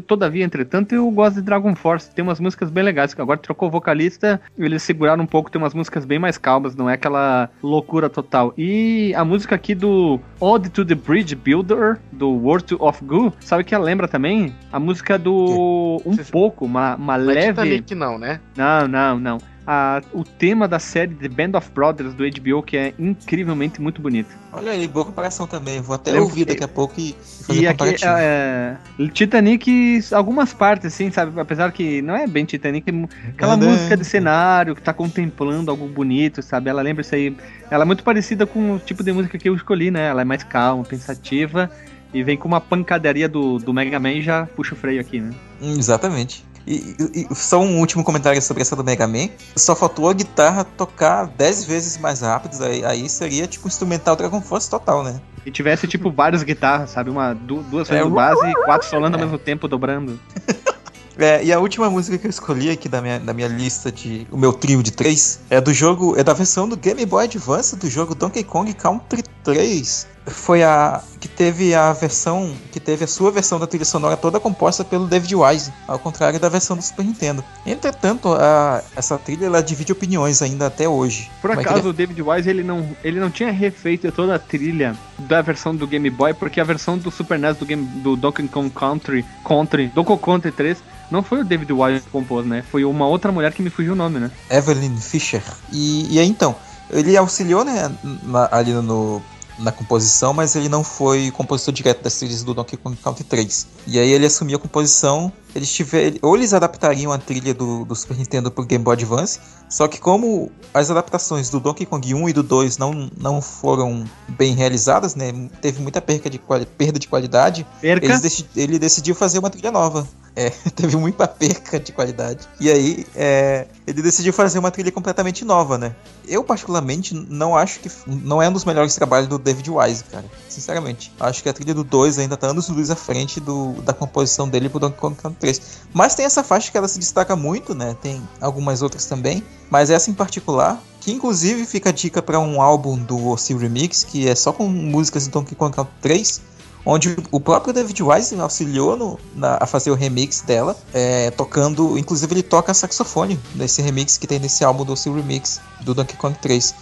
Todavia, 0.07 0.45
entretanto, 0.45 0.95
eu 0.95 1.11
gosto 1.11 1.37
de 1.37 1.43
Dragon 1.43 1.75
Force. 1.75 2.11
Tem 2.11 2.23
umas 2.23 2.39
músicas 2.39 2.71
bem 2.71 2.85
legais. 2.85 3.15
Agora 3.19 3.39
trocou 3.39 3.69
o 3.69 3.71
vocalista, 3.71 4.41
eles 4.59 4.83
seguraram 4.83 5.25
um 5.25 5.27
pouco, 5.27 5.51
tem 5.51 5.61
umas 5.61 5.75
músicas 5.75 6.05
bem 6.05 6.19
mais 6.19 6.36
calmas, 6.39 6.75
não 6.75 6.89
é 6.89 6.95
aquela 6.95 7.51
loucura 7.63 8.09
total. 8.09 8.53
E 8.57 9.13
a 9.15 9.25
música 9.25 9.55
aqui 9.55 9.75
do 9.75 10.21
Ode 10.41 10.71
to 10.71 10.85
the 10.85 10.95
Bridge 10.95 11.35
Builder, 11.35 11.99
do 12.13 12.31
World 12.31 12.77
of 12.79 13.05
Goo, 13.05 13.33
sabe 13.41 13.65
que 13.65 13.75
ela 13.75 13.85
lembra 13.85 14.09
também? 14.09 14.55
A 14.73 14.79
música 14.79 15.19
do. 15.19 16.01
Um 16.05 16.17
pouco, 16.31 16.65
uma, 16.65 16.97
uma 16.97 17.17
leve. 17.17 17.49
Titanic, 17.49 17.95
não, 17.95 18.19
né? 18.19 18.41
Não, 18.57 18.89
não, 18.89 19.19
não 19.19 19.39
a, 19.67 20.01
o 20.13 20.23
tema 20.23 20.69
da 20.69 20.79
série 20.79 21.15
The 21.15 21.29
Band 21.29 21.59
of 21.59 21.71
Brothers 21.73 22.15
do 22.15 22.23
HBO, 22.25 22.63
que 22.63 22.77
é 22.77 22.95
incrivelmente 22.99 23.81
muito 23.81 24.01
bonito. 24.01 24.29
Olha 24.53 24.71
aí, 24.71 24.87
boa 24.87 25.05
comparação 25.05 25.47
também. 25.47 25.81
Vou 25.81 25.97
até 25.97 26.19
ouvir 26.21 26.45
daqui 26.45 26.63
a 26.63 26.69
pouco 26.69 26.95
e 27.01 27.17
fazer 27.47 27.61
e 27.61 27.67
aqui, 27.67 27.97
é, 28.07 28.77
Titanic, 29.13 30.05
algumas 30.13 30.55
partes, 30.55 30.87
assim, 30.87 31.11
sabe? 31.11 31.39
Apesar 31.41 31.73
que 31.73 32.01
não 32.01 32.15
é 32.15 32.27
bem 32.27 32.45
Titanic, 32.45 32.87
aquela 33.31 33.57
música 33.57 33.97
de 33.97 34.05
cenário 34.05 34.75
que 34.77 34.83
tá 34.83 34.93
contemplando 34.93 35.71
algo 35.71 35.89
bonito, 35.89 36.43
sabe? 36.43 36.71
Ela 36.71 36.83
lembra 36.83 37.03
isso 37.03 37.15
aí. 37.15 37.37
Ela 37.69 37.83
é 37.83 37.87
muito 37.87 38.05
parecida 38.05 38.47
com 38.47 38.75
o 38.75 38.79
tipo 38.79 39.03
de 39.03 39.13
música 39.13 39.37
que 39.37 39.49
eu 39.49 39.55
escolhi, 39.55 39.91
né? 39.91 40.09
Ela 40.09 40.23
é 40.23 40.25
mais 40.25 40.45
calma, 40.45 40.85
pensativa. 40.85 41.71
E 42.15 42.23
vem 42.23 42.37
com 42.37 42.47
uma 42.47 42.61
pancadaria 42.61 43.29
do, 43.29 43.59
do 43.59 43.75
Mega 43.75 43.99
Man 43.99 44.13
e 44.13 44.23
já 44.23 44.47
puxa 44.47 44.75
o 44.75 44.77
freio 44.77 45.01
aqui, 45.01 45.21
né? 45.21 45.35
Exatamente. 45.61 46.45
E, 46.67 46.97
e, 47.15 47.35
só 47.35 47.61
um 47.61 47.79
último 47.79 48.03
comentário 48.03 48.41
sobre 48.43 48.63
essa 48.63 48.75
do 48.75 48.83
Mega 48.83 49.07
Man. 49.07 49.29
Só 49.55 49.77
faltou 49.77 50.09
a 50.09 50.13
guitarra 50.13 50.65
tocar 50.65 51.27
10 51.27 51.65
vezes 51.65 51.99
mais 51.99 52.21
rápido. 52.21 52.63
Aí, 52.65 52.85
aí 52.85 53.09
seria 53.09 53.47
tipo 53.47 53.69
instrumental 53.69 54.17
Dragon 54.17 54.41
Force 54.41 54.69
total, 54.69 55.05
né? 55.05 55.21
E 55.45 55.51
tivesse 55.51 55.87
tipo 55.87 56.11
várias 56.11 56.43
guitarras, 56.43 56.91
sabe? 56.91 57.11
Uma, 57.11 57.33
duas 57.35 57.89
vezes 57.89 58.05
é, 58.05 58.11
base 58.11 58.45
e 58.45 58.55
quatro 58.65 58.89
solando 58.89 59.17
é. 59.17 59.21
ao 59.21 59.27
mesmo 59.27 59.39
tempo, 59.39 59.69
dobrando. 59.69 60.19
É, 61.19 61.43
e 61.43 61.51
a 61.51 61.59
última 61.59 61.89
música 61.89 62.19
que 62.19 62.27
eu 62.27 62.31
escolhi 62.31 62.69
aqui 62.69 62.91
da 62.91 63.01
minha, 63.01 63.19
da 63.19 63.33
minha 63.33 63.49
lista 63.49 63.91
de. 63.91 64.27
O 64.31 64.37
meu 64.37 64.53
trio 64.53 64.83
de 64.83 64.93
três 64.93 65.41
é 65.49 65.59
do 65.63 65.73
jogo. 65.73 66.15
É 66.15 66.23
da 66.23 66.35
versão 66.35 66.69
do 66.69 66.77
Game 66.77 67.07
Boy 67.07 67.25
Advance 67.25 67.75
do 67.75 67.89
jogo 67.89 68.15
Donkey 68.15 68.45
Kong 68.45 68.71
Country 68.75 69.23
3 69.43 70.07
foi 70.27 70.63
a 70.63 71.03
que 71.21 71.29
teve 71.29 71.75
a 71.75 71.93
versão 71.93 72.55
que 72.73 72.79
teve 72.79 73.05
a 73.05 73.09
sua 73.09 73.31
versão 73.31 73.59
da 73.59 73.67
trilha 73.67 73.85
sonora 73.85 74.17
toda 74.17 74.39
composta 74.39 74.85
pelo 74.85 75.07
David 75.07 75.35
Wise, 75.35 75.73
ao 75.87 75.99
contrário 75.99 76.39
da 76.39 76.49
versão 76.49 76.77
do 76.77 76.83
Super 76.83 77.05
Nintendo. 77.05 77.45
Entretanto, 77.65 78.35
a, 78.35 78.83
essa 78.95 79.17
trilha 79.19 79.47
ela 79.47 79.63
divide 79.63 79.93
opiniões 79.93 80.43
ainda 80.43 80.67
até 80.67 80.89
hoje. 80.89 81.31
Por 81.41 81.51
é 81.51 81.55
acaso, 81.55 81.89
é? 81.89 81.91
o 81.91 81.93
David 81.93 82.21
Wise 82.21 82.49
ele 82.49 82.63
não, 82.63 82.89
ele 83.03 83.21
não 83.21 83.31
tinha 83.31 83.51
refeito 83.51 84.11
toda 84.13 84.35
a 84.35 84.39
trilha 84.39 84.97
da 85.19 85.41
versão 85.43 85.75
do 85.75 85.87
Game 85.87 86.09
Boy, 86.11 86.35
porque 86.35 86.61
a 86.61 86.65
versão 86.65 86.99
do 86.99 87.11
Super 87.11 87.39
NES 87.39 87.57
do, 87.57 87.67
game, 87.67 87.85
do 87.85 88.17
Donkey 88.17 88.49
Kong 88.49 88.71
Country, 88.71 89.25
Country, 89.45 89.89
Donkey 89.95 90.19
Kong 90.19 90.51
3 90.51 90.83
não 91.11 91.23
foi 91.23 91.41
o 91.41 91.45
David 91.45 91.73
Wise 91.73 92.05
que 92.05 92.11
compôs, 92.11 92.45
né? 92.45 92.65
Foi 92.71 92.85
uma 92.85 93.07
outra 93.07 93.31
mulher 93.31 93.53
que 93.53 93.63
me 93.63 93.71
fugiu 93.71 93.93
o 93.93 93.97
nome, 93.97 94.19
né? 94.19 94.31
Evelyn 94.51 94.97
Fisher. 94.97 95.43
E, 95.73 96.15
e 96.15 96.19
aí 96.19 96.29
então, 96.29 96.57
ele 96.91 97.17
auxiliou, 97.17 97.65
né, 97.65 97.91
na, 98.25 98.49
ali 98.51 98.73
no 98.73 99.23
na 99.59 99.73
composição, 99.73 100.33
mas 100.33 100.55
ele 100.55 100.69
não 100.69 100.85
foi 100.85 101.31
compositor 101.31 101.73
direto 101.73 102.03
das 102.03 102.19
trilhas 102.19 102.43
do 102.43 102.53
Donkey 102.55 102.77
Kong 102.77 102.97
Country 102.97 103.25
3. 103.25 103.67
E 103.87 103.99
aí 103.99 104.11
ele 104.11 104.27
assumiu 104.27 104.57
a 104.57 104.61
composição 104.61 105.33
eles 105.57 105.73
tiver, 105.73 106.15
ou 106.23 106.37
eles 106.37 106.53
adaptariam 106.53 107.13
a 107.13 107.19
trilha 107.19 107.55
do, 107.55 107.85
do 107.85 107.95
Super 107.95 108.17
Nintendo 108.17 108.51
pro 108.51 108.65
Game 108.65 108.85
Boy 108.85 108.95
Advance, 108.95 109.41
só 109.69 109.89
que 109.89 109.99
como 109.99 110.51
as 110.73 110.91
adaptações 110.91 111.51
do 111.51 111.59
Donkey 111.59 111.87
Kong 111.87 112.15
1 112.15 112.29
e 112.29 112.33
do 112.33 112.43
2 112.43 112.79
não, 112.79 113.11
não 113.17 113.41
foram 113.41 114.05
bem 114.29 114.55
realizadas, 114.55 115.15
né? 115.15 115.33
Teve 115.61 115.81
muita 115.81 116.01
perca 116.01 116.29
de, 116.29 116.39
perda 116.77 116.99
de 116.99 117.09
qualidade. 117.09 117.67
Perca? 117.81 118.07
ele 118.55 118.79
decidiu 118.79 119.15
fazer 119.15 119.39
uma 119.39 119.51
trilha 119.51 119.73
nova. 119.73 120.07
É, 120.37 120.51
teve 120.77 120.97
muita 120.99 121.27
perca 121.27 121.81
de 121.81 121.93
qualidade. 121.93 122.47
E 122.61 122.71
aí, 122.71 123.07
é, 123.17 123.67
ele 123.87 124.03
decidiu 124.03 124.35
fazer 124.35 124.59
uma 124.59 124.71
trilha 124.71 124.93
completamente 124.93 125.47
nova, 125.47 125.79
né? 125.79 125.97
Eu, 126.29 126.45
particularmente, 126.45 127.15
não 127.15 127.57
acho 127.57 127.81
que. 127.81 127.91
Não 128.07 128.43
é 128.43 128.49
um 128.49 128.53
dos 128.53 128.65
melhores 128.65 128.95
trabalhos 128.95 129.29
do 129.29 129.39
David 129.39 129.71
Wise, 129.71 130.05
cara. 130.05 130.27
Sinceramente. 130.47 131.11
Acho 131.19 131.43
que 131.43 131.49
a 131.49 131.53
trilha 131.55 131.73
do 131.73 131.83
2 131.83 132.19
ainda 132.19 132.37
tá 132.37 132.49
anos 132.49 132.69
luz 132.69 132.91
à 132.91 132.97
frente 132.97 133.41
do, 133.41 133.73
da 133.83 133.95
composição 133.95 134.47
dele 134.47 134.69
pro 134.69 134.79
Donkey 134.79 134.99
Kong 134.99 135.17
Country 135.17 135.46
3. 135.47 135.61
Mas 135.93 136.15
tem 136.15 136.27
essa 136.27 136.43
faixa 136.43 136.71
que 136.71 136.77
ela 136.77 136.89
se 136.89 136.99
destaca 136.99 137.37
muito, 137.37 137.75
né? 137.75 137.97
Tem 138.03 138.21
algumas 138.41 138.83
outras 138.83 139.07
também. 139.07 139.43
Mas 139.71 139.91
essa 139.91 140.11
em 140.11 140.15
particular, 140.15 140.83
que 141.01 141.13
inclusive 141.13 141.65
fica 141.65 141.91
a 141.91 141.93
dica 141.93 142.21
para 142.21 142.39
um 142.39 142.61
álbum 142.61 142.97
do 142.97 143.29
Ossil 143.29 143.59
Remix, 143.59 144.05
que 144.05 144.29
é 144.29 144.35
só 144.35 144.53
com 144.53 144.67
músicas 144.69 145.27
do 145.27 145.31
Donkey 145.31 145.55
Kong 145.55 145.75
Country 145.75 145.95
3 146.01 146.57
onde 146.89 147.17
o 147.33 147.41
próprio 147.41 147.75
David 147.75 148.01
Wise 148.01 148.39
auxiliou 148.39 148.97
no, 148.97 149.19
na, 149.35 149.59
a 149.61 149.67
fazer 149.67 149.91
o 149.91 149.95
remix 149.95 150.43
dela, 150.43 150.77
é, 150.95 151.33
tocando, 151.33 151.99
inclusive 151.99 152.33
ele 152.33 152.45
toca 152.45 152.73
saxofone 152.73 153.37
nesse 153.57 153.83
remix 153.83 154.17
que 154.17 154.25
tem 154.25 154.39
nesse 154.39 154.65
álbum 154.65 154.85
do 154.85 154.97
seu 154.97 155.13
remix 155.13 155.61
do 155.81 155.93
Donkey 155.93 156.17
Kong 156.17 156.39
3 156.41 156.73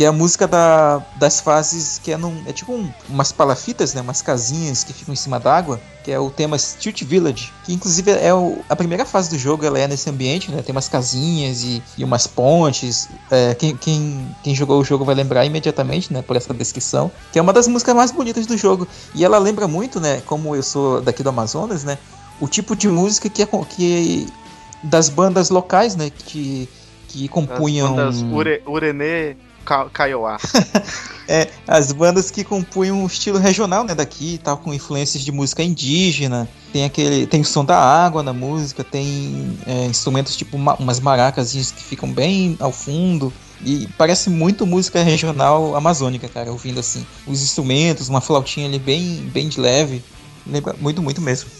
que 0.00 0.04
é 0.04 0.06
a 0.06 0.12
música 0.12 0.48
da, 0.48 1.04
das 1.16 1.42
fases 1.42 2.00
que 2.02 2.10
é, 2.10 2.16
num, 2.16 2.42
é 2.46 2.54
tipo 2.54 2.72
um, 2.72 2.90
umas 3.06 3.32
palafitas, 3.32 3.92
né, 3.92 4.00
umas 4.00 4.22
casinhas 4.22 4.82
que 4.82 4.94
ficam 4.94 5.12
em 5.12 5.16
cima 5.16 5.38
d'água, 5.38 5.78
que 6.02 6.10
é 6.10 6.18
o 6.18 6.30
tema 6.30 6.56
Stilt 6.56 7.04
Village, 7.04 7.52
que 7.66 7.74
inclusive 7.74 8.10
é 8.10 8.32
o, 8.32 8.60
a 8.66 8.74
primeira 8.74 9.04
fase 9.04 9.28
do 9.28 9.38
jogo, 9.38 9.62
ela 9.62 9.78
é 9.78 9.86
nesse 9.86 10.08
ambiente, 10.08 10.50
né, 10.50 10.62
tem 10.62 10.74
umas 10.74 10.88
casinhas 10.88 11.62
e, 11.62 11.82
e 11.98 12.02
umas 12.02 12.26
pontes, 12.26 13.10
é, 13.30 13.54
quem, 13.54 13.76
quem, 13.76 14.34
quem 14.42 14.54
jogou 14.54 14.80
o 14.80 14.84
jogo 14.84 15.04
vai 15.04 15.14
lembrar 15.14 15.44
imediatamente, 15.44 16.10
né, 16.10 16.22
por 16.22 16.34
essa 16.34 16.54
descrição, 16.54 17.12
que 17.30 17.38
é 17.38 17.42
uma 17.42 17.52
das 17.52 17.68
músicas 17.68 17.94
mais 17.94 18.10
bonitas 18.10 18.46
do 18.46 18.56
jogo, 18.56 18.88
e 19.14 19.22
ela 19.22 19.36
lembra 19.36 19.68
muito, 19.68 20.00
né, 20.00 20.22
como 20.24 20.56
eu 20.56 20.62
sou 20.62 21.02
daqui 21.02 21.22
do 21.22 21.28
Amazonas, 21.28 21.84
né, 21.84 21.98
o 22.40 22.48
tipo 22.48 22.74
de 22.74 22.88
música 22.88 23.28
que 23.28 23.42
é, 23.42 23.48
que 23.68 24.26
das 24.82 25.10
bandas 25.10 25.50
locais, 25.50 25.94
né, 25.94 26.08
que 26.08 26.66
que 27.06 27.26
compunham. 27.26 27.96
Das 27.96 28.22
bandas 28.22 28.32
Ure, 28.32 28.62
Urenê 28.66 29.36
Kaiowá. 29.92 30.38
é, 31.28 31.48
as 31.66 31.92
bandas 31.92 32.30
que 32.30 32.42
compunham 32.42 33.02
o 33.02 33.06
estilo 33.06 33.38
regional, 33.38 33.84
né, 33.84 33.94
daqui, 33.94 34.38
tal, 34.42 34.56
com 34.58 34.74
influências 34.74 35.22
de 35.22 35.30
música 35.30 35.62
indígena. 35.62 36.48
Tem 36.72 36.84
aquele, 36.84 37.26
tem 37.26 37.40
o 37.40 37.44
som 37.44 37.64
da 37.64 37.78
água 37.78 38.22
na 38.22 38.32
música, 38.32 38.82
tem 38.82 39.58
é, 39.66 39.86
instrumentos 39.86 40.36
tipo 40.36 40.56
uma, 40.56 40.74
umas 40.74 41.00
maracas 41.00 41.52
que 41.52 41.82
ficam 41.82 42.10
bem 42.12 42.56
ao 42.60 42.72
fundo. 42.72 43.32
E 43.62 43.86
parece 43.98 44.30
muito 44.30 44.66
música 44.66 45.02
regional 45.02 45.76
amazônica, 45.76 46.28
cara, 46.28 46.50
ouvindo 46.50 46.80
assim. 46.80 47.06
Os 47.26 47.42
instrumentos, 47.42 48.08
uma 48.08 48.20
flautinha 48.20 48.66
ali 48.66 48.78
bem, 48.78 49.28
bem 49.32 49.48
de 49.48 49.60
leve. 49.60 50.02
Lembra 50.46 50.74
muito, 50.80 51.02
muito 51.02 51.20
mesmo. 51.20 51.50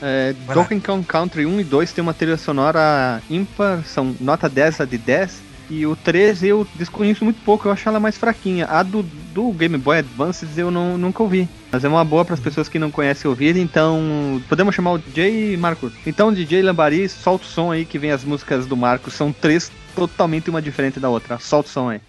É, 0.00 0.34
Donkey 0.54 0.80
Kong 0.80 1.04
Country 1.04 1.44
1 1.44 1.60
e 1.60 1.64
2 1.64 1.92
tem 1.92 2.00
uma 2.02 2.14
trilha 2.14 2.38
sonora 2.38 3.22
ímpar, 3.28 3.84
são 3.84 4.16
nota 4.18 4.48
10 4.48 4.80
a 4.80 4.84
de 4.86 4.96
10 4.96 5.49
e 5.70 5.86
o 5.86 5.94
13 5.94 6.48
eu 6.48 6.66
desconheço 6.74 7.24
muito 7.24 7.40
pouco, 7.44 7.68
eu 7.68 7.72
acho 7.72 7.88
ela 7.88 8.00
mais 8.00 8.18
fraquinha. 8.18 8.66
A 8.66 8.82
do, 8.82 9.02
do 9.32 9.52
Game 9.52 9.78
Boy 9.78 9.98
Advance 9.98 10.46
eu 10.56 10.70
não, 10.70 10.98
nunca 10.98 11.22
ouvi. 11.22 11.48
Mas 11.70 11.84
é 11.84 11.88
uma 11.88 12.04
boa 12.04 12.24
para 12.24 12.34
as 12.34 12.40
pessoas 12.40 12.68
que 12.68 12.78
não 12.78 12.90
conhecem 12.90 13.28
ouvir, 13.28 13.56
então 13.56 14.42
podemos 14.48 14.74
chamar 14.74 14.92
o 14.92 14.98
DJ 14.98 15.56
Marcos. 15.56 15.92
Então, 16.04 16.32
DJ 16.32 16.62
Lambari, 16.62 17.08
solta 17.08 17.44
o 17.44 17.48
som 17.48 17.70
aí 17.70 17.84
que 17.84 17.98
vem 17.98 18.10
as 18.10 18.24
músicas 18.24 18.66
do 18.66 18.76
Marcos. 18.76 19.14
São 19.14 19.32
três 19.32 19.70
totalmente 19.94 20.50
uma 20.50 20.60
diferente 20.60 20.98
da 20.98 21.08
outra. 21.08 21.38
Solta 21.38 21.68
o 21.68 21.72
som 21.72 21.90
aí. 21.90 22.00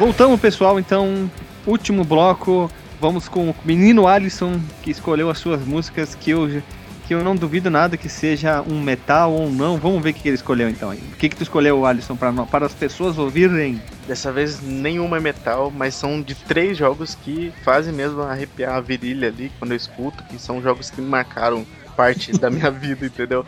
Voltamos, 0.00 0.40
pessoal, 0.40 0.80
então, 0.80 1.30
último 1.66 2.04
bloco. 2.04 2.70
Vamos 2.98 3.28
com 3.28 3.50
o 3.50 3.54
menino 3.62 4.08
Alisson, 4.08 4.58
que 4.82 4.90
escolheu 4.90 5.28
as 5.28 5.36
suas 5.36 5.62
músicas, 5.62 6.14
que 6.14 6.30
eu, 6.30 6.62
que 7.06 7.12
eu 7.12 7.22
não 7.22 7.36
duvido 7.36 7.68
nada 7.68 7.98
que 7.98 8.08
seja 8.08 8.62
um 8.62 8.80
metal 8.80 9.30
ou 9.30 9.50
não. 9.50 9.76
Vamos 9.76 10.02
ver 10.02 10.12
o 10.12 10.14
que, 10.14 10.26
ele 10.26 10.36
escolheu 10.36 10.70
então. 10.70 10.88
O 10.88 11.16
que, 11.16 11.28
que 11.28 11.36
tu 11.36 11.42
escolheu, 11.42 11.84
Alisson, 11.84 12.16
para, 12.16 12.32
para 12.46 12.64
as 12.64 12.72
pessoas 12.72 13.18
ouvirem? 13.18 13.78
Dessa 14.08 14.32
vez 14.32 14.62
nenhuma 14.62 15.18
é 15.18 15.20
metal, 15.20 15.70
mas 15.70 15.96
são 15.96 16.22
de 16.22 16.34
três 16.34 16.78
jogos 16.78 17.14
que 17.14 17.52
fazem 17.62 17.92
mesmo 17.92 18.22
arrepiar 18.22 18.76
a 18.76 18.80
virilha 18.80 19.28
ali 19.28 19.52
quando 19.58 19.72
eu 19.72 19.76
escuto, 19.76 20.24
que 20.24 20.38
são 20.38 20.62
jogos 20.62 20.88
que 20.88 21.02
marcaram 21.02 21.66
parte 21.94 22.32
da 22.32 22.48
minha 22.48 22.70
vida, 22.72 23.04
entendeu? 23.04 23.44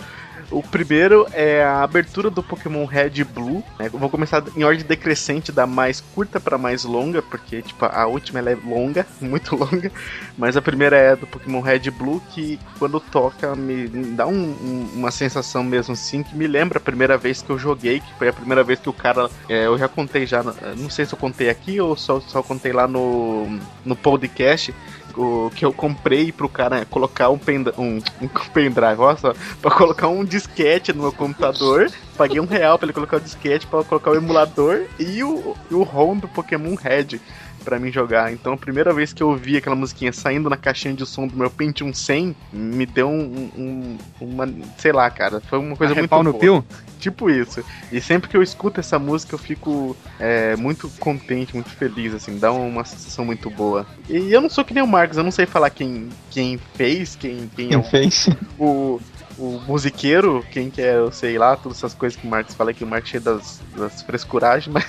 O 0.52 0.62
primeiro 0.62 1.26
é 1.32 1.64
a 1.64 1.82
abertura 1.82 2.28
do 2.28 2.42
Pokémon 2.42 2.84
Red 2.84 3.12
e 3.14 3.24
Blue. 3.24 3.64
Né? 3.78 3.88
Vou 3.88 4.10
começar 4.10 4.44
em 4.54 4.62
ordem 4.62 4.84
decrescente, 4.84 5.50
da 5.50 5.66
mais 5.66 6.00
curta 6.14 6.38
para 6.38 6.58
mais 6.58 6.84
longa, 6.84 7.22
porque 7.22 7.62
tipo, 7.62 7.86
a 7.86 8.06
última 8.06 8.38
é 8.40 8.54
longa, 8.54 9.06
muito 9.20 9.56
longa. 9.56 9.90
Mas 10.36 10.56
a 10.56 10.62
primeira 10.62 10.96
é 10.96 11.16
do 11.16 11.26
Pokémon 11.26 11.60
Red 11.60 11.80
e 11.86 11.90
Blue, 11.90 12.22
que 12.30 12.60
quando 12.78 13.00
toca 13.00 13.56
me 13.56 13.88
dá 13.88 14.26
um, 14.26 14.32
um, 14.32 14.90
uma 14.94 15.10
sensação 15.10 15.64
mesmo 15.64 15.94
assim, 15.94 16.22
que 16.22 16.36
me 16.36 16.46
lembra 16.46 16.78
a 16.78 16.82
primeira 16.82 17.16
vez 17.16 17.40
que 17.40 17.50
eu 17.50 17.58
joguei, 17.58 18.00
que 18.00 18.14
foi 18.18 18.28
a 18.28 18.32
primeira 18.32 18.62
vez 18.62 18.78
que 18.78 18.90
o 18.90 18.92
cara. 18.92 19.30
É, 19.48 19.66
eu 19.66 19.78
já 19.78 19.88
contei 19.88 20.26
já, 20.26 20.42
não 20.42 20.90
sei 20.90 21.06
se 21.06 21.14
eu 21.14 21.18
contei 21.18 21.48
aqui 21.48 21.80
ou 21.80 21.96
só, 21.96 22.20
só 22.20 22.42
contei 22.42 22.72
lá 22.72 22.86
no, 22.86 23.58
no 23.84 23.96
podcast 23.96 24.74
o, 25.16 25.50
que 25.54 25.64
eu 25.64 25.72
comprei 25.72 26.32
pro 26.32 26.48
cara 26.48 26.84
colocar 26.84 27.30
um, 27.30 27.38
pen, 27.38 27.64
um, 27.78 28.00
um 28.20 28.28
pendrive, 28.52 29.00
olha 29.00 29.16
só, 29.16 29.34
pra 29.60 29.70
colocar 29.70 30.08
um 30.08 30.24
disquete 30.24 30.92
no 30.92 31.02
meu 31.02 31.12
computador. 31.12 31.90
Paguei 32.16 32.40
um 32.40 32.46
real 32.46 32.78
pra 32.78 32.86
ele 32.86 32.92
colocar 32.92 33.16
o 33.16 33.20
disquete, 33.20 33.66
pra 33.66 33.82
colocar 33.84 34.10
o 34.10 34.16
emulador 34.16 34.84
e 34.98 35.22
o, 35.24 35.56
o 35.70 35.82
ROM 35.82 36.16
do 36.16 36.28
Pokémon 36.28 36.74
Red 36.74 37.20
para 37.62 37.78
mim 37.78 37.90
jogar. 37.90 38.32
Então 38.32 38.52
a 38.52 38.56
primeira 38.56 38.92
vez 38.92 39.12
que 39.12 39.22
eu 39.22 39.28
ouvi 39.28 39.56
aquela 39.56 39.76
musiquinha 39.76 40.12
saindo 40.12 40.50
na 40.50 40.56
caixinha 40.56 40.94
de 40.94 41.06
som 41.06 41.26
do 41.26 41.36
meu 41.36 41.50
Pentium 41.50 41.92
100, 41.92 42.36
me 42.52 42.86
deu 42.86 43.08
um, 43.08 43.50
um 43.56 43.98
uma, 44.20 44.48
sei 44.78 44.92
lá, 44.92 45.08
cara, 45.10 45.40
foi 45.40 45.58
uma 45.58 45.76
coisa 45.76 45.94
muito 45.94 46.10
boa. 46.10 46.22
no 46.22 46.34
pio? 46.34 46.64
Tipo 46.98 47.28
isso. 47.28 47.64
E 47.90 48.00
sempre 48.00 48.28
que 48.28 48.36
eu 48.36 48.42
escuto 48.42 48.78
essa 48.78 48.98
música 48.98 49.34
eu 49.34 49.38
fico 49.38 49.96
é, 50.20 50.54
muito 50.56 50.88
contente, 51.00 51.54
muito 51.54 51.70
feliz, 51.70 52.14
assim, 52.14 52.38
dá 52.38 52.52
uma 52.52 52.84
sensação 52.84 53.24
muito 53.24 53.50
boa. 53.50 53.86
E 54.08 54.32
eu 54.32 54.40
não 54.40 54.48
sou 54.48 54.64
que 54.64 54.72
nem 54.72 54.82
o 54.82 54.86
Marcos, 54.86 55.16
eu 55.16 55.24
não 55.24 55.32
sei 55.32 55.44
falar 55.44 55.70
quem, 55.70 56.08
quem 56.30 56.58
fez, 56.74 57.16
quem, 57.16 57.50
quem, 57.56 57.68
quem 57.68 57.74
é 57.74 57.78
o, 57.78 57.82
fez. 57.82 58.28
O, 58.58 59.00
o 59.38 59.60
musiqueiro, 59.66 60.44
quem 60.50 60.70
que 60.70 60.80
é, 60.80 60.96
eu 60.96 61.10
sei 61.12 61.38
lá, 61.38 61.56
todas 61.56 61.78
essas 61.78 61.94
coisas 61.94 62.18
que 62.18 62.26
o 62.26 62.30
Marcos 62.30 62.54
fala 62.54 62.72
que 62.72 62.84
o 62.84 62.86
Marcos 62.86 63.14
é 63.14 63.20
das, 63.20 63.60
das 63.76 64.02
frescuragens, 64.02 64.68
mas 64.72 64.86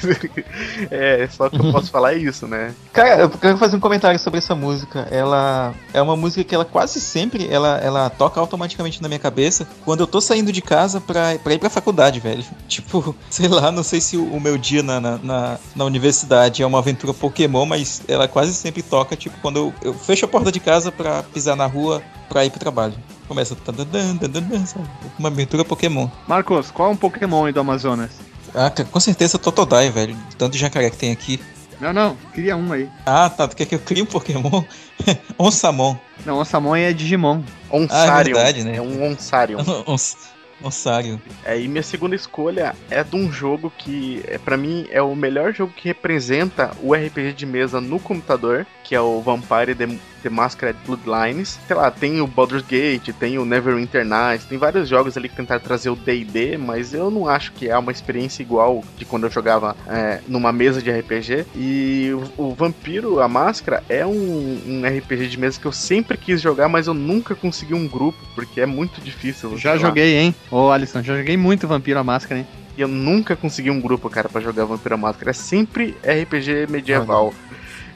é 0.91 1.27
só 1.27 1.49
que 1.49 1.57
eu 1.57 1.71
posso 1.71 1.91
falar 1.91 2.13
é 2.13 2.17
isso, 2.17 2.47
né? 2.47 2.73
Cara, 2.91 3.21
eu 3.21 3.29
quero 3.29 3.57
fazer 3.57 3.75
um 3.75 3.79
comentário 3.79 4.19
sobre 4.19 4.39
essa 4.39 4.55
música. 4.55 5.07
Ela 5.11 5.73
é 5.93 6.01
uma 6.01 6.15
música 6.15 6.43
que 6.43 6.55
ela 6.55 6.65
quase 6.65 6.99
sempre 6.99 7.47
ela, 7.49 7.77
ela 7.77 8.09
toca 8.09 8.39
automaticamente 8.39 9.01
na 9.01 9.07
minha 9.07 9.19
cabeça 9.19 9.67
quando 9.83 10.01
eu 10.01 10.07
tô 10.07 10.21
saindo 10.21 10.51
de 10.51 10.61
casa 10.61 10.99
pra, 11.01 11.37
pra 11.39 11.53
ir 11.53 11.59
pra 11.59 11.69
faculdade, 11.69 12.19
velho. 12.19 12.43
Tipo, 12.67 13.15
sei 13.29 13.47
lá, 13.47 13.71
não 13.71 13.83
sei 13.83 14.01
se 14.01 14.17
o, 14.17 14.39
meu 14.39 14.57
dia 14.57 14.81
na, 14.81 14.99
na, 14.99 15.59
na, 15.75 15.85
universidade 15.85 16.63
é 16.63 16.65
uma 16.65 16.79
aventura 16.79 17.13
Pokémon, 17.13 17.65
mas 17.65 18.01
ela 18.07 18.27
quase 18.27 18.53
sempre 18.53 18.81
toca, 18.81 19.15
tipo, 19.15 19.37
quando 19.41 19.57
eu, 19.57 19.73
eu 19.83 19.93
fecho 19.93 20.25
a 20.25 20.27
porta 20.27 20.51
de 20.51 20.59
casa 20.59 20.91
pra 20.91 21.21
pisar 21.21 21.55
na 21.55 21.67
rua 21.67 22.01
pra 22.27 22.45
ir 22.45 22.49
pro 22.49 22.59
trabalho. 22.59 22.95
Começa. 23.27 23.55
Uma 25.17 25.29
aventura 25.29 25.63
Pokémon. 25.63 26.07
Marcos, 26.27 26.71
qual 26.71 26.89
é 26.89 26.91
um 26.91 26.95
Pokémon 26.95 27.45
aí 27.45 27.53
do 27.53 27.59
Amazonas? 27.59 28.11
Ah, 28.53 28.69
com 28.69 28.99
certeza 28.99 29.39
Totodile, 29.39 29.89
velho. 29.89 30.17
Tanto 30.37 30.57
jacaré 30.57 30.89
que 30.89 30.97
tem 30.97 31.11
aqui. 31.11 31.39
Não, 31.79 31.91
não, 31.91 32.15
queria 32.33 32.55
um 32.55 32.71
aí. 32.71 32.89
Ah, 33.05 33.29
tá. 33.29 33.47
Tu 33.47 33.55
quer 33.55 33.65
que 33.65 33.75
eu 33.75 33.79
crie 33.79 34.01
um 34.01 34.05
Pokémon? 34.05 34.63
Onsamon. 35.37 35.97
Não, 36.25 36.37
Onsamon 36.37 36.75
é 36.75 36.93
Digimon. 36.93 37.41
Onsarion. 37.69 38.13
Ah, 38.13 38.21
é 38.21 38.23
verdade, 38.23 38.63
né? 38.63 38.77
É 38.77 38.81
um 38.81 39.03
Onsarion. 39.03 39.59
Ons... 39.87 40.17
Onsario. 40.63 41.21
É, 41.43 41.59
e 41.59 41.67
minha 41.67 41.83
segunda 41.83 42.15
escolha 42.15 42.73
é 42.89 43.03
de 43.03 43.15
um 43.15 43.31
jogo 43.31 43.71
que, 43.77 44.23
é, 44.27 44.37
para 44.37 44.55
mim, 44.55 44.87
é 44.91 45.01
o 45.01 45.13
melhor 45.13 45.53
jogo 45.53 45.73
que 45.75 45.89
representa 45.89 46.71
o 46.81 46.93
RPG 46.93 47.33
de 47.33 47.45
mesa 47.45 47.81
no 47.81 47.99
computador, 47.99 48.65
que 48.83 48.95
é 48.95 49.01
o 49.01 49.19
Vampire 49.19 49.75
The, 49.75 49.87
The 50.23 50.29
Masquerade 50.29 50.77
Bloodlines. 50.85 51.59
Sei 51.67 51.75
lá, 51.75 51.91
tem 51.91 52.21
o 52.21 52.25
Baldur's 52.25 52.63
Gate, 52.63 53.09
tem 53.19 53.37
o 53.37 53.45
Neverwinter 53.45 54.05
Nights, 54.05 54.47
tem 54.47 54.57
vários 54.57 54.89
jogos 54.89 55.15
ali 55.17 55.29
que 55.29 55.35
tentaram 55.35 55.61
trazer 55.61 55.89
o 55.89 55.95
D&D, 55.95 56.57
mas 56.57 56.93
eu 56.93 57.11
não 57.11 57.27
acho 57.27 57.51
que 57.51 57.69
é 57.69 57.77
uma 57.77 57.91
experiência 57.91 58.41
igual 58.41 58.83
de 58.97 59.05
quando 59.05 59.25
eu 59.25 59.29
jogava 59.29 59.75
é, 59.87 60.21
numa 60.27 60.51
mesa 60.51 60.81
de 60.81 60.89
RPG. 60.89 61.45
E 61.55 62.11
o, 62.37 62.49
o 62.49 62.55
Vampiro, 62.55 63.21
a 63.21 63.27
Máscara, 63.27 63.83
é 63.89 64.05
um, 64.05 64.11
um, 64.65 64.81
RPG 64.85 65.27
de 65.27 65.37
mesa 65.37 65.59
que 65.59 65.65
eu 65.65 65.71
sempre 65.71 66.17
quis 66.17 66.41
jogar, 66.41 66.69
mas 66.69 66.87
eu 66.87 66.93
nunca 66.93 67.35
consegui 67.35 67.73
um 67.73 67.87
grupo, 67.87 68.17
porque 68.33 68.61
é 68.61 68.65
muito 68.65 69.01
difícil. 69.01 69.57
Já 69.57 69.77
joguei, 69.77 70.17
hein? 70.17 70.33
Ô, 70.49 70.71
Alisson, 70.71 71.03
já 71.03 71.17
joguei 71.17 71.35
muito 71.35 71.67
Vampiro 71.67 71.99
a 71.99 72.03
Máscara, 72.03 72.39
hein? 72.39 72.47
E 72.75 72.81
eu 72.81 72.87
nunca 72.87 73.35
consegui 73.35 73.69
um 73.69 73.79
grupo, 73.79 74.09
cara, 74.09 74.27
para 74.27 74.41
jogar 74.41 74.65
Vampiro 74.65 74.95
a 74.95 74.97
Máscara. 74.97 75.29
É 75.29 75.33
sempre 75.33 75.95
RPG 76.03 76.71
medieval. 76.71 77.33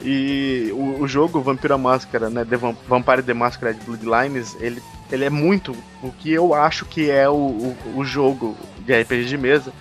E 0.00 0.70
o, 0.72 1.02
o, 1.02 1.08
jogo 1.08 1.40
Vampiro 1.40 1.74
a 1.74 1.78
Máscara, 1.78 2.30
né, 2.30 2.44
The 2.44 2.56
Vampire 2.56 3.22
The 3.22 3.34
Masquerade 3.34 3.80
Bloodlines, 3.84 4.56
ele, 4.60 4.80
ele 5.10 5.24
é 5.24 5.30
muito 5.30 5.76
o 6.02 6.12
que 6.12 6.30
eu 6.32 6.54
acho 6.54 6.84
que 6.84 7.10
é 7.10 7.28
o, 7.28 7.34
o, 7.34 7.76
o 7.96 8.04
jogo 8.04 8.56
de 8.78 9.02
RPG 9.02 9.24
de 9.24 9.36
mesa. 9.36 9.72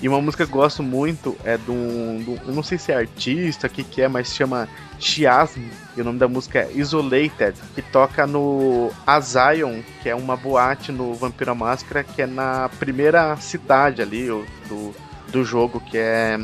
E 0.00 0.08
uma 0.08 0.20
música 0.20 0.46
que 0.46 0.52
eu 0.52 0.56
gosto 0.56 0.82
muito 0.82 1.36
é 1.44 1.56
de 1.56 1.70
um. 1.70 2.38
Eu 2.46 2.54
não 2.54 2.62
sei 2.62 2.78
se 2.78 2.92
é 2.92 2.96
artista, 2.96 3.66
o 3.66 3.70
que, 3.70 3.84
que 3.84 4.02
é, 4.02 4.08
mas 4.08 4.34
chama 4.34 4.68
Chiasm. 4.98 5.62
E 5.96 6.00
o 6.00 6.04
nome 6.04 6.18
da 6.18 6.28
música 6.28 6.60
é 6.60 6.72
Isolated, 6.74 7.54
que 7.74 7.80
toca 7.80 8.26
no 8.26 8.90
Azion, 9.06 9.80
que 10.02 10.08
é 10.08 10.14
uma 10.14 10.36
boate 10.36 10.92
no 10.92 11.14
Vampiro 11.14 11.54
Máscara, 11.54 12.02
que 12.02 12.22
é 12.22 12.26
na 12.26 12.68
primeira 12.78 13.36
cidade 13.36 14.02
ali 14.02 14.26
do, 14.68 14.94
do 15.30 15.44
jogo, 15.44 15.80
que 15.80 15.96
é 15.96 16.38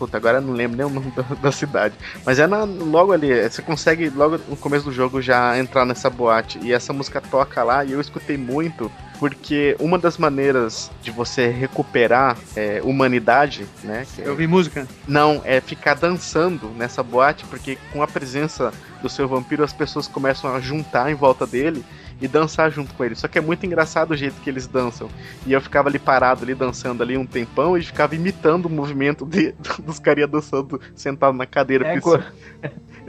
Puta, 0.00 0.16
agora 0.16 0.38
eu 0.38 0.40
não 0.40 0.54
lembro 0.54 0.78
nem 0.78 0.86
o 0.86 0.88
nome 0.88 1.10
da, 1.10 1.22
da 1.22 1.52
cidade. 1.52 1.94
Mas 2.24 2.38
é 2.38 2.46
na, 2.46 2.64
logo 2.64 3.12
ali, 3.12 3.46
você 3.46 3.60
consegue 3.60 4.08
logo 4.08 4.40
no 4.48 4.56
começo 4.56 4.86
do 4.86 4.92
jogo 4.92 5.20
já 5.20 5.58
entrar 5.58 5.84
nessa 5.84 6.08
boate. 6.08 6.58
E 6.62 6.72
essa 6.72 6.90
música 6.90 7.20
toca 7.20 7.62
lá 7.62 7.84
e 7.84 7.92
eu 7.92 8.00
escutei 8.00 8.38
muito. 8.38 8.90
Porque 9.18 9.76
uma 9.78 9.98
das 9.98 10.16
maneiras 10.16 10.90
de 11.02 11.10
você 11.10 11.48
recuperar 11.48 12.38
é, 12.56 12.80
humanidade, 12.82 13.66
né? 13.84 14.06
eu 14.16 14.34
vi 14.34 14.46
música? 14.46 14.88
Não, 15.06 15.42
é 15.44 15.60
ficar 15.60 15.92
dançando 15.92 16.70
nessa 16.70 17.02
boate, 17.02 17.44
porque 17.44 17.76
com 17.92 18.02
a 18.02 18.08
presença 18.08 18.72
do 19.02 19.10
seu 19.10 19.28
vampiro 19.28 19.62
as 19.62 19.74
pessoas 19.74 20.08
começam 20.08 20.54
a 20.54 20.60
juntar 20.60 21.10
em 21.10 21.14
volta 21.14 21.46
dele 21.46 21.84
e 22.20 22.28
dançar 22.28 22.70
junto 22.70 22.94
com 22.94 23.04
ele. 23.04 23.14
Só 23.14 23.28
que 23.28 23.38
é 23.38 23.40
muito 23.40 23.64
engraçado 23.64 24.12
o 24.12 24.16
jeito 24.16 24.40
que 24.40 24.50
eles 24.50 24.66
dançam. 24.66 25.08
E 25.46 25.52
eu 25.52 25.60
ficava 25.60 25.88
ali 25.88 25.98
parado 25.98 26.44
ali 26.44 26.54
dançando 26.54 27.02
ali 27.02 27.16
um 27.16 27.26
tempão 27.26 27.76
e 27.76 27.82
ficava 27.82 28.14
imitando 28.14 28.66
o 28.66 28.70
movimento 28.70 29.24
de, 29.24 29.54
dos 29.82 29.98
caras 29.98 30.28
dançando 30.28 30.80
sentado 30.94 31.36
na 31.36 31.46
cadeira. 31.46 31.86
É, 31.86 31.94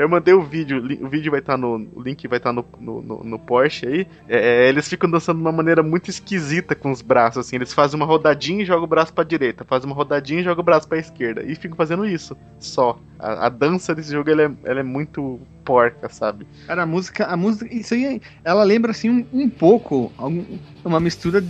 eu 0.02 0.10
mandei 0.10 0.34
o 0.34 0.42
vídeo, 0.42 0.78
o 1.02 1.08
vídeo 1.08 1.32
vai 1.32 1.40
estar 1.40 1.54
tá 1.54 1.58
no. 1.58 1.88
O 1.94 2.02
link 2.02 2.28
vai 2.28 2.38
estar 2.38 2.50
tá 2.50 2.54
no, 2.54 2.66
no, 2.80 3.02
no, 3.02 3.24
no, 3.24 3.40
Porsche 3.40 3.88
aí. 3.88 4.08
É, 4.28 4.66
é, 4.66 4.70
eles 4.70 4.88
ficam 4.88 5.10
dançando 5.10 5.38
de 5.38 5.44
uma 5.44 5.52
maneira 5.52 5.84
muito 5.84 6.10
esquisita 6.10 6.76
com 6.76 6.92
os 6.92 7.02
braços, 7.02 7.46
assim. 7.46 7.56
Eles 7.56 7.74
fazem 7.74 8.00
uma 8.00 8.06
rodadinha 8.06 8.64
e 8.64 8.66
jogam 8.66 8.84
o 8.86 8.88
braço 8.88 9.14
pra 9.14 9.24
direita, 9.24 9.64
fazem 9.64 9.90
uma 9.90 9.96
rodadinha 9.96 10.42
e 10.42 10.44
jogam 10.44 10.62
o 10.62 10.66
braço 10.66 10.88
pra 10.88 10.98
esquerda. 10.98 11.44
E 11.44 11.56
ficam 11.56 11.76
fazendo 11.76 12.06
isso. 12.06 12.36
Só. 12.60 13.00
A, 13.20 13.48
a 13.48 13.50
dança 13.50 13.94
desse 13.94 14.12
jogo 14.12 14.30
ela 14.30 14.44
é, 14.44 14.52
ela 14.64 14.80
é 14.80 14.84
muito 14.84 15.40
porca, 15.64 16.10
sabe? 16.10 16.48
Cara, 16.66 16.84
a 16.84 16.86
música, 16.86 17.26
a 17.26 17.38
música, 17.38 17.74
isso 17.74 17.94
aí, 17.94 18.22
ela 18.44 18.64
lembra 18.64 18.92
assim 18.92 19.10
um, 19.10 19.26
um 19.32 19.50
pouco, 19.50 20.12
uma 20.84 21.00
mistura 21.00 21.44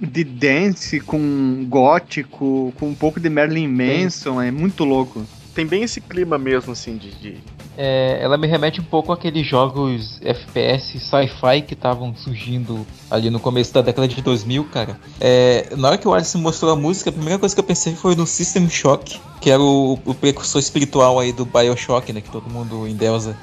de 0.00 0.24
dance 0.24 1.00
com 1.00 1.64
gótico, 1.68 2.72
com 2.78 2.88
um 2.88 2.94
pouco 2.94 3.20
de 3.20 3.30
Merlin 3.30 3.68
Manson, 3.68 4.40
é 4.40 4.50
muito 4.50 4.84
louco. 4.84 5.24
Tem 5.54 5.64
bem 5.64 5.84
esse 5.84 6.00
clima 6.00 6.36
mesmo, 6.36 6.72
assim, 6.72 6.96
de, 6.96 7.12
de 7.12 7.38
é, 7.76 8.18
ela 8.20 8.36
me 8.36 8.46
remete 8.46 8.80
um 8.80 8.84
pouco 8.84 9.12
àqueles 9.12 9.46
jogos 9.46 10.20
FPS 10.22 10.98
sci-fi 10.98 11.62
que 11.66 11.74
estavam 11.74 12.14
surgindo 12.14 12.86
ali 13.10 13.30
no 13.30 13.40
começo 13.40 13.72
da 13.74 13.82
década 13.82 14.06
de 14.06 14.20
2000, 14.22 14.64
cara. 14.64 14.98
É, 15.20 15.68
na 15.76 15.88
hora 15.88 15.98
que 15.98 16.06
o 16.06 16.14
Alice 16.14 16.36
mostrou 16.38 16.72
a 16.72 16.76
música, 16.76 17.10
a 17.10 17.12
primeira 17.12 17.38
coisa 17.38 17.54
que 17.54 17.60
eu 17.60 17.64
pensei 17.64 17.94
foi 17.94 18.14
no 18.14 18.26
System 18.26 18.68
Shock, 18.68 19.20
que 19.40 19.50
era 19.50 19.60
o, 19.60 19.98
o 20.04 20.14
precursor 20.14 20.60
espiritual 20.60 21.18
aí 21.18 21.32
do 21.32 21.44
Bioshock, 21.44 22.12
né, 22.12 22.20
que 22.20 22.30
todo 22.30 22.48
mundo 22.48 22.86
endeusa. 22.86 23.36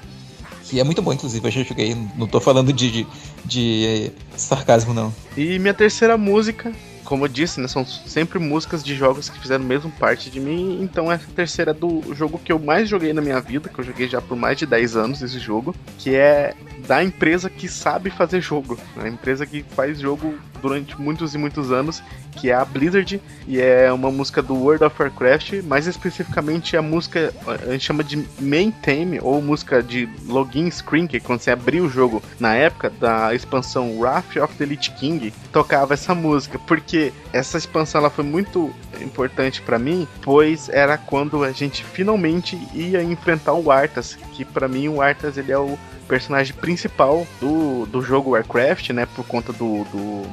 Que 0.64 0.80
é 0.80 0.84
muito 0.86 1.02
bom, 1.02 1.12
inclusive, 1.12 1.46
eu 1.46 1.52
já 1.52 1.64
joguei, 1.64 1.98
não 2.16 2.28
tô 2.28 2.40
falando 2.40 2.72
de, 2.72 2.90
de, 2.90 3.08
de 3.44 4.12
sarcasmo, 4.38 4.94
não. 4.94 5.14
E 5.36 5.60
minha 5.60 5.74
terceira 5.74 6.18
música 6.18 6.72
como 7.12 7.26
eu 7.26 7.28
disse, 7.28 7.60
né, 7.60 7.68
são 7.68 7.86
sempre 7.86 8.40
músicas 8.40 8.82
de 8.82 8.96
jogos 8.96 9.28
que 9.28 9.38
fizeram 9.38 9.66
mesmo 9.66 9.92
parte 9.92 10.30
de 10.30 10.40
mim. 10.40 10.82
Então 10.82 11.12
essa 11.12 11.28
terceira 11.36 11.72
é 11.72 11.74
do 11.74 12.02
jogo 12.16 12.40
que 12.40 12.54
eu 12.54 12.58
mais 12.58 12.88
joguei 12.88 13.12
na 13.12 13.22
minha 13.22 13.42
vida, 13.42 13.68
que 13.68 13.78
eu 13.78 13.84
joguei 13.84 14.08
já 14.08 14.22
por 14.22 14.38
mais 14.38 14.58
de 14.58 14.66
10 14.66 14.96
anos 14.96 15.22
esse 15.22 15.38
jogo, 15.38 15.76
que 15.98 16.16
é 16.16 16.54
da 16.88 17.04
empresa 17.04 17.50
que 17.50 17.68
sabe 17.68 18.10
fazer 18.10 18.42
jogo, 18.42 18.78
a 18.98 19.08
empresa 19.08 19.46
que 19.46 19.64
faz 19.64 20.00
jogo 20.00 20.36
durante 20.62 21.00
muitos 21.00 21.34
e 21.34 21.38
muitos 21.38 21.72
anos, 21.72 22.04
que 22.34 22.50
é 22.50 22.54
a 22.54 22.64
Blizzard, 22.64 23.22
e 23.48 23.60
é 23.60 23.92
uma 23.92 24.12
música 24.12 24.42
do 24.42 24.54
World 24.54 24.84
of 24.84 24.96
Warcraft, 25.02 25.64
mais 25.64 25.88
especificamente 25.88 26.78
a 26.78 26.82
música 26.82 27.34
a 27.48 27.72
gente 27.72 27.86
chama 27.86 28.04
de 28.04 28.26
main 28.40 28.72
theme 28.72 29.20
ou 29.22 29.42
música 29.42 29.82
de 29.82 30.08
login 30.28 30.70
screen, 30.70 31.08
que 31.08 31.18
é 31.18 31.20
quando 31.20 31.42
você 31.42 31.52
abriu 31.52 31.86
o 31.86 31.90
jogo 31.90 32.22
na 32.40 32.56
época 32.56 32.90
da 32.90 33.34
expansão 33.34 34.00
Wrath 34.00 34.38
of 34.38 34.56
the 34.56 34.66
Lich 34.66 34.92
King, 34.92 35.34
tocava 35.52 35.94
essa 35.94 36.14
música, 36.14 36.60
porque 36.60 37.12
essa 37.34 37.58
expansão 37.58 38.00
ela 38.00 38.10
foi 38.10 38.24
muito 38.24 38.74
importante 39.02 39.62
para 39.62 39.80
mim, 39.80 40.08
pois 40.22 40.70
era 40.70 40.98
quando 40.98 41.44
a 41.44 41.52
gente 41.52 41.84
finalmente 41.84 42.58
ia 42.74 43.04
enfrentar 43.04 43.54
o 43.54 43.72
Arthas, 43.72 44.18
que 44.34 44.46
para 44.46 44.68
mim 44.68 44.88
o 44.88 45.02
Arthas 45.02 45.38
ele 45.38 45.52
é 45.52 45.58
o 45.58 45.78
personagem 46.12 46.54
principal 46.54 47.26
do, 47.40 47.86
do 47.86 48.02
jogo 48.02 48.32
Warcraft, 48.32 48.90
né, 48.90 49.06
por 49.16 49.26
conta 49.26 49.54
do, 49.54 49.86
do, 49.86 50.24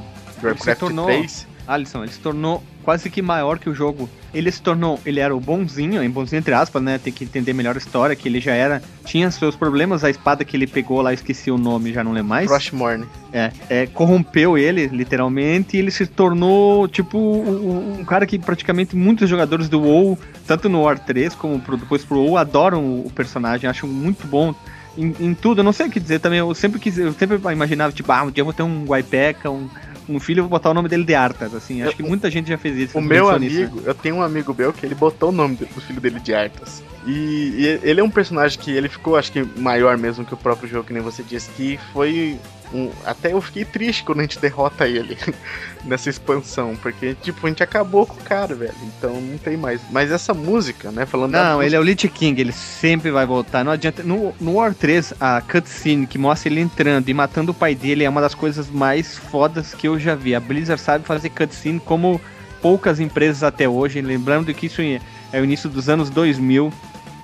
do 0.41 0.45
Warcraft 0.47 0.77
tornou- 0.77 1.05
3. 1.05 1.47
Alisson, 1.65 2.03
ele 2.03 2.11
se 2.11 2.19
tornou 2.19 2.61
quase 2.83 3.09
que 3.09 3.21
maior 3.21 3.59
que 3.59 3.69
o 3.69 3.75
jogo. 3.75 4.09
Ele 4.33 4.51
se 4.51 4.61
tornou, 4.61 4.99
ele 5.05 5.19
era 5.19 5.33
o 5.33 5.39
bonzinho, 5.39 6.03
em 6.03 6.09
bonzinho 6.09 6.39
entre 6.39 6.53
aspas, 6.53 6.81
né? 6.81 6.97
Tem 6.97 7.13
que 7.13 7.23
entender 7.23 7.53
melhor 7.53 7.75
a 7.75 7.77
história, 7.77 8.15
que 8.15 8.27
ele 8.27 8.41
já 8.41 8.53
era, 8.53 8.81
tinha 9.05 9.29
seus 9.31 9.55
problemas, 9.55 10.03
a 10.03 10.09
espada 10.09 10.43
que 10.43 10.57
ele 10.57 10.65
pegou 10.67 10.99
lá, 11.01 11.13
esqueci 11.13 11.51
o 11.51 11.57
nome, 11.57 11.93
já 11.93 12.03
não 12.03 12.11
lembro 12.11 12.29
mais. 12.29 12.47
Frostmourne. 12.47 13.05
É, 13.31 13.51
é, 13.69 13.87
corrompeu 13.87 14.57
ele, 14.57 14.87
literalmente, 14.87 15.77
e 15.77 15.79
ele 15.79 15.91
se 15.91 16.07
tornou, 16.07 16.87
tipo, 16.87 17.17
um, 17.17 17.99
um 17.99 18.03
cara 18.03 18.25
que 18.25 18.37
praticamente 18.39 18.95
muitos 18.95 19.29
jogadores 19.29 19.69
do 19.69 19.79
WoW, 19.79 20.17
tanto 20.47 20.67
no 20.67 20.81
War 20.81 20.97
3 20.97 21.35
como 21.35 21.59
pro, 21.59 21.77
depois 21.77 22.03
pro 22.03 22.19
WoW, 22.19 22.37
adoram 22.37 22.99
o 22.99 23.11
personagem, 23.13 23.69
acham 23.69 23.87
muito 23.87 24.27
bom. 24.27 24.53
Em, 24.99 25.15
em 25.19 25.33
tudo, 25.33 25.61
eu 25.61 25.63
não 25.63 25.71
sei 25.71 25.87
o 25.87 25.89
que 25.89 25.99
dizer 25.99 26.19
também. 26.19 26.39
Eu 26.39 26.53
sempre 26.53 26.79
quis, 26.79 26.97
eu 26.97 27.13
sempre 27.13 27.37
imaginava, 27.53 27.93
tipo, 27.93 28.11
ah, 28.11 28.23
um 28.23 28.31
dia 28.31 28.41
eu 28.41 28.45
vou 28.45 28.53
ter 28.53 28.63
um 28.63 28.83
Guaipeca, 28.83 29.49
um, 29.49 29.69
um 30.09 30.19
filho, 30.19 30.39
eu 30.39 30.43
vou 30.43 30.49
botar 30.49 30.69
o 30.69 30.73
nome 30.73 30.89
dele 30.89 31.05
de 31.05 31.15
Arthas, 31.15 31.55
assim. 31.55 31.81
Acho 31.81 31.95
que 31.95 32.03
muita 32.03 32.29
gente 32.29 32.49
já 32.49 32.57
fez 32.57 32.75
isso. 32.75 32.97
O 32.97 33.01
meu 33.01 33.39
nisso, 33.39 33.59
né? 33.59 33.65
amigo, 33.65 33.81
eu 33.85 33.93
tenho 33.93 34.15
um 34.15 34.21
amigo 34.21 34.53
meu 34.57 34.73
que 34.73 34.85
ele 34.85 34.95
botou 34.95 35.29
o 35.29 35.31
nome 35.31 35.55
do 35.55 35.81
filho 35.81 36.01
dele 36.01 36.19
de 36.19 36.33
Arthas. 36.33 36.83
E, 37.09 37.55
e 37.57 37.79
ele 37.81 37.99
é 37.99 38.03
um 38.03 38.09
personagem 38.09 38.59
que 38.59 38.69
ele 38.69 38.87
ficou, 38.87 39.15
acho 39.15 39.31
que, 39.31 39.41
maior 39.59 39.97
mesmo 39.97 40.23
que 40.23 40.33
o 40.33 40.37
próprio 40.37 40.69
jogo, 40.69 40.85
que 40.85 40.93
nem 40.93 41.01
você 41.01 41.23
disse, 41.23 41.49
que 41.51 41.79
foi. 41.91 42.37
Um, 42.71 42.91
até 43.03 43.33
eu 43.33 43.41
fiquei 43.41 43.65
triste 43.65 44.03
quando 44.03 44.19
a 44.19 44.21
gente 44.21 44.37
derrota 44.37 44.87
ele 44.87 45.17
nessa 45.83 46.07
expansão, 46.07 46.75
porque, 46.75 47.15
tipo, 47.15 47.43
a 47.47 47.49
gente 47.49 47.63
acabou 47.63 48.05
com 48.05 48.13
o 48.13 48.23
cara, 48.23 48.53
velho. 48.53 48.75
Então 48.83 49.19
não 49.19 49.39
tem 49.39 49.57
mais. 49.57 49.81
Mas 49.89 50.11
essa 50.11 50.35
música, 50.35 50.91
né? 50.91 51.03
Falando 51.07 51.31
Não, 51.31 51.63
ele 51.63 51.75
música, 51.75 51.77
é 51.77 51.79
o 51.79 51.83
Lich 51.83 52.09
King, 52.09 52.39
ele 52.39 52.51
sempre 52.51 53.09
vai 53.09 53.25
voltar. 53.25 53.65
Não 53.65 53.71
adianta. 53.71 54.03
No, 54.03 54.35
no 54.39 54.53
War 54.53 54.75
3, 54.75 55.15
a 55.19 55.41
cutscene 55.41 56.05
que 56.05 56.19
mostra 56.19 56.47
ele 56.47 56.61
entrando 56.61 57.09
e 57.09 57.13
matando 57.13 57.53
o 57.53 57.55
pai 57.55 57.73
dele 57.73 58.03
é 58.03 58.09
uma 58.09 58.21
das 58.21 58.35
coisas 58.35 58.69
mais 58.69 59.17
fodas 59.17 59.73
que 59.73 59.87
eu 59.87 59.99
já 59.99 60.13
vi. 60.13 60.35
A 60.35 60.39
Blizzard 60.39 60.79
sabe 60.79 61.07
fazer 61.07 61.31
cutscene 61.31 61.79
como 61.79 62.21
poucas 62.61 62.99
empresas 62.99 63.41
até 63.41 63.67
hoje. 63.67 63.99
Lembrando 63.99 64.53
que 64.53 64.67
isso 64.67 64.79
é 64.79 65.41
o 65.41 65.43
início 65.43 65.67
dos 65.67 65.89
anos 65.89 66.11
2000. 66.11 66.71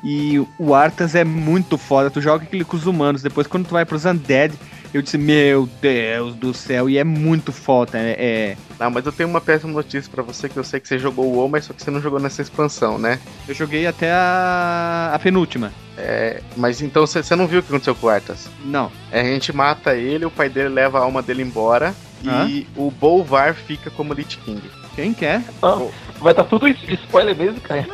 E 0.07 0.39
o 0.59 0.75
Arthas 0.75 1.15
é 1.15 1.23
muito 1.23 1.79
foda. 1.79 2.11
Tu 2.11 2.21
joga 2.21 2.43
aquele 2.43 2.63
com 2.63 2.77
os 2.77 2.85
humanos. 2.85 3.23
Depois, 3.23 3.47
quando 3.47 3.65
tu 3.65 3.71
vai 3.73 3.83
pros 3.83 4.05
Undead, 4.05 4.53
eu 4.93 5.01
disse: 5.01 5.17
Meu 5.17 5.67
Deus 5.81 6.35
do 6.35 6.53
céu. 6.53 6.87
E 6.87 6.99
é 6.99 7.03
muito 7.03 7.51
foda. 7.51 7.97
É, 7.97 8.15
é- 8.19 8.57
Não, 8.79 8.91
mas 8.91 9.03
eu 9.03 9.11
tenho 9.11 9.27
uma 9.27 9.41
péssima 9.41 9.73
notícia 9.73 10.11
pra 10.13 10.21
você, 10.21 10.47
que 10.47 10.57
eu 10.57 10.63
sei 10.63 10.79
que 10.79 10.87
você 10.87 10.99
jogou 10.99 11.25
o 11.25 11.35
WoW, 11.37 11.49
mas 11.49 11.65
só 11.65 11.73
que 11.73 11.81
você 11.81 11.89
não 11.89 11.99
jogou 11.99 12.19
nessa 12.19 12.43
expansão, 12.43 12.99
né? 12.99 13.19
Eu 13.47 13.55
joguei 13.55 13.87
até 13.87 14.11
a, 14.11 15.09
a 15.15 15.17
penúltima. 15.17 15.73
É, 15.97 16.39
mas 16.55 16.83
então 16.83 17.07
você 17.07 17.35
não 17.35 17.47
viu 17.47 17.59
o 17.61 17.63
que 17.63 17.69
aconteceu 17.69 17.95
com 17.95 18.05
o 18.05 18.09
Arthas? 18.11 18.47
Não. 18.63 18.91
É, 19.11 19.21
a 19.21 19.23
gente 19.23 19.51
mata 19.51 19.95
ele, 19.95 20.25
o 20.25 20.29
pai 20.31 20.49
dele 20.49 20.69
leva 20.69 20.99
a 20.99 21.01
alma 21.01 21.23
dele 21.23 21.41
embora, 21.41 21.95
Hã? 22.23 22.45
e 22.47 22.67
o 22.75 22.91
Bolvar 22.91 23.55
fica 23.55 23.89
como 23.89 24.13
Lich 24.13 24.37
King. 24.37 24.61
Quem 24.93 25.13
quer? 25.13 25.41
Ah, 25.63 25.81
vai 26.19 26.31
estar 26.31 26.43
tudo 26.43 26.67
isso 26.67 26.85
de 26.85 26.93
spoiler 26.95 27.35
mesmo, 27.35 27.59
cara. 27.61 27.85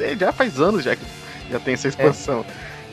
É, 0.00 0.16
já 0.16 0.32
faz 0.32 0.58
anos 0.58 0.82
já 0.84 0.96
que 0.96 1.04
já 1.50 1.58
tem 1.58 1.74
essa 1.74 1.88
expansão. 1.88 2.44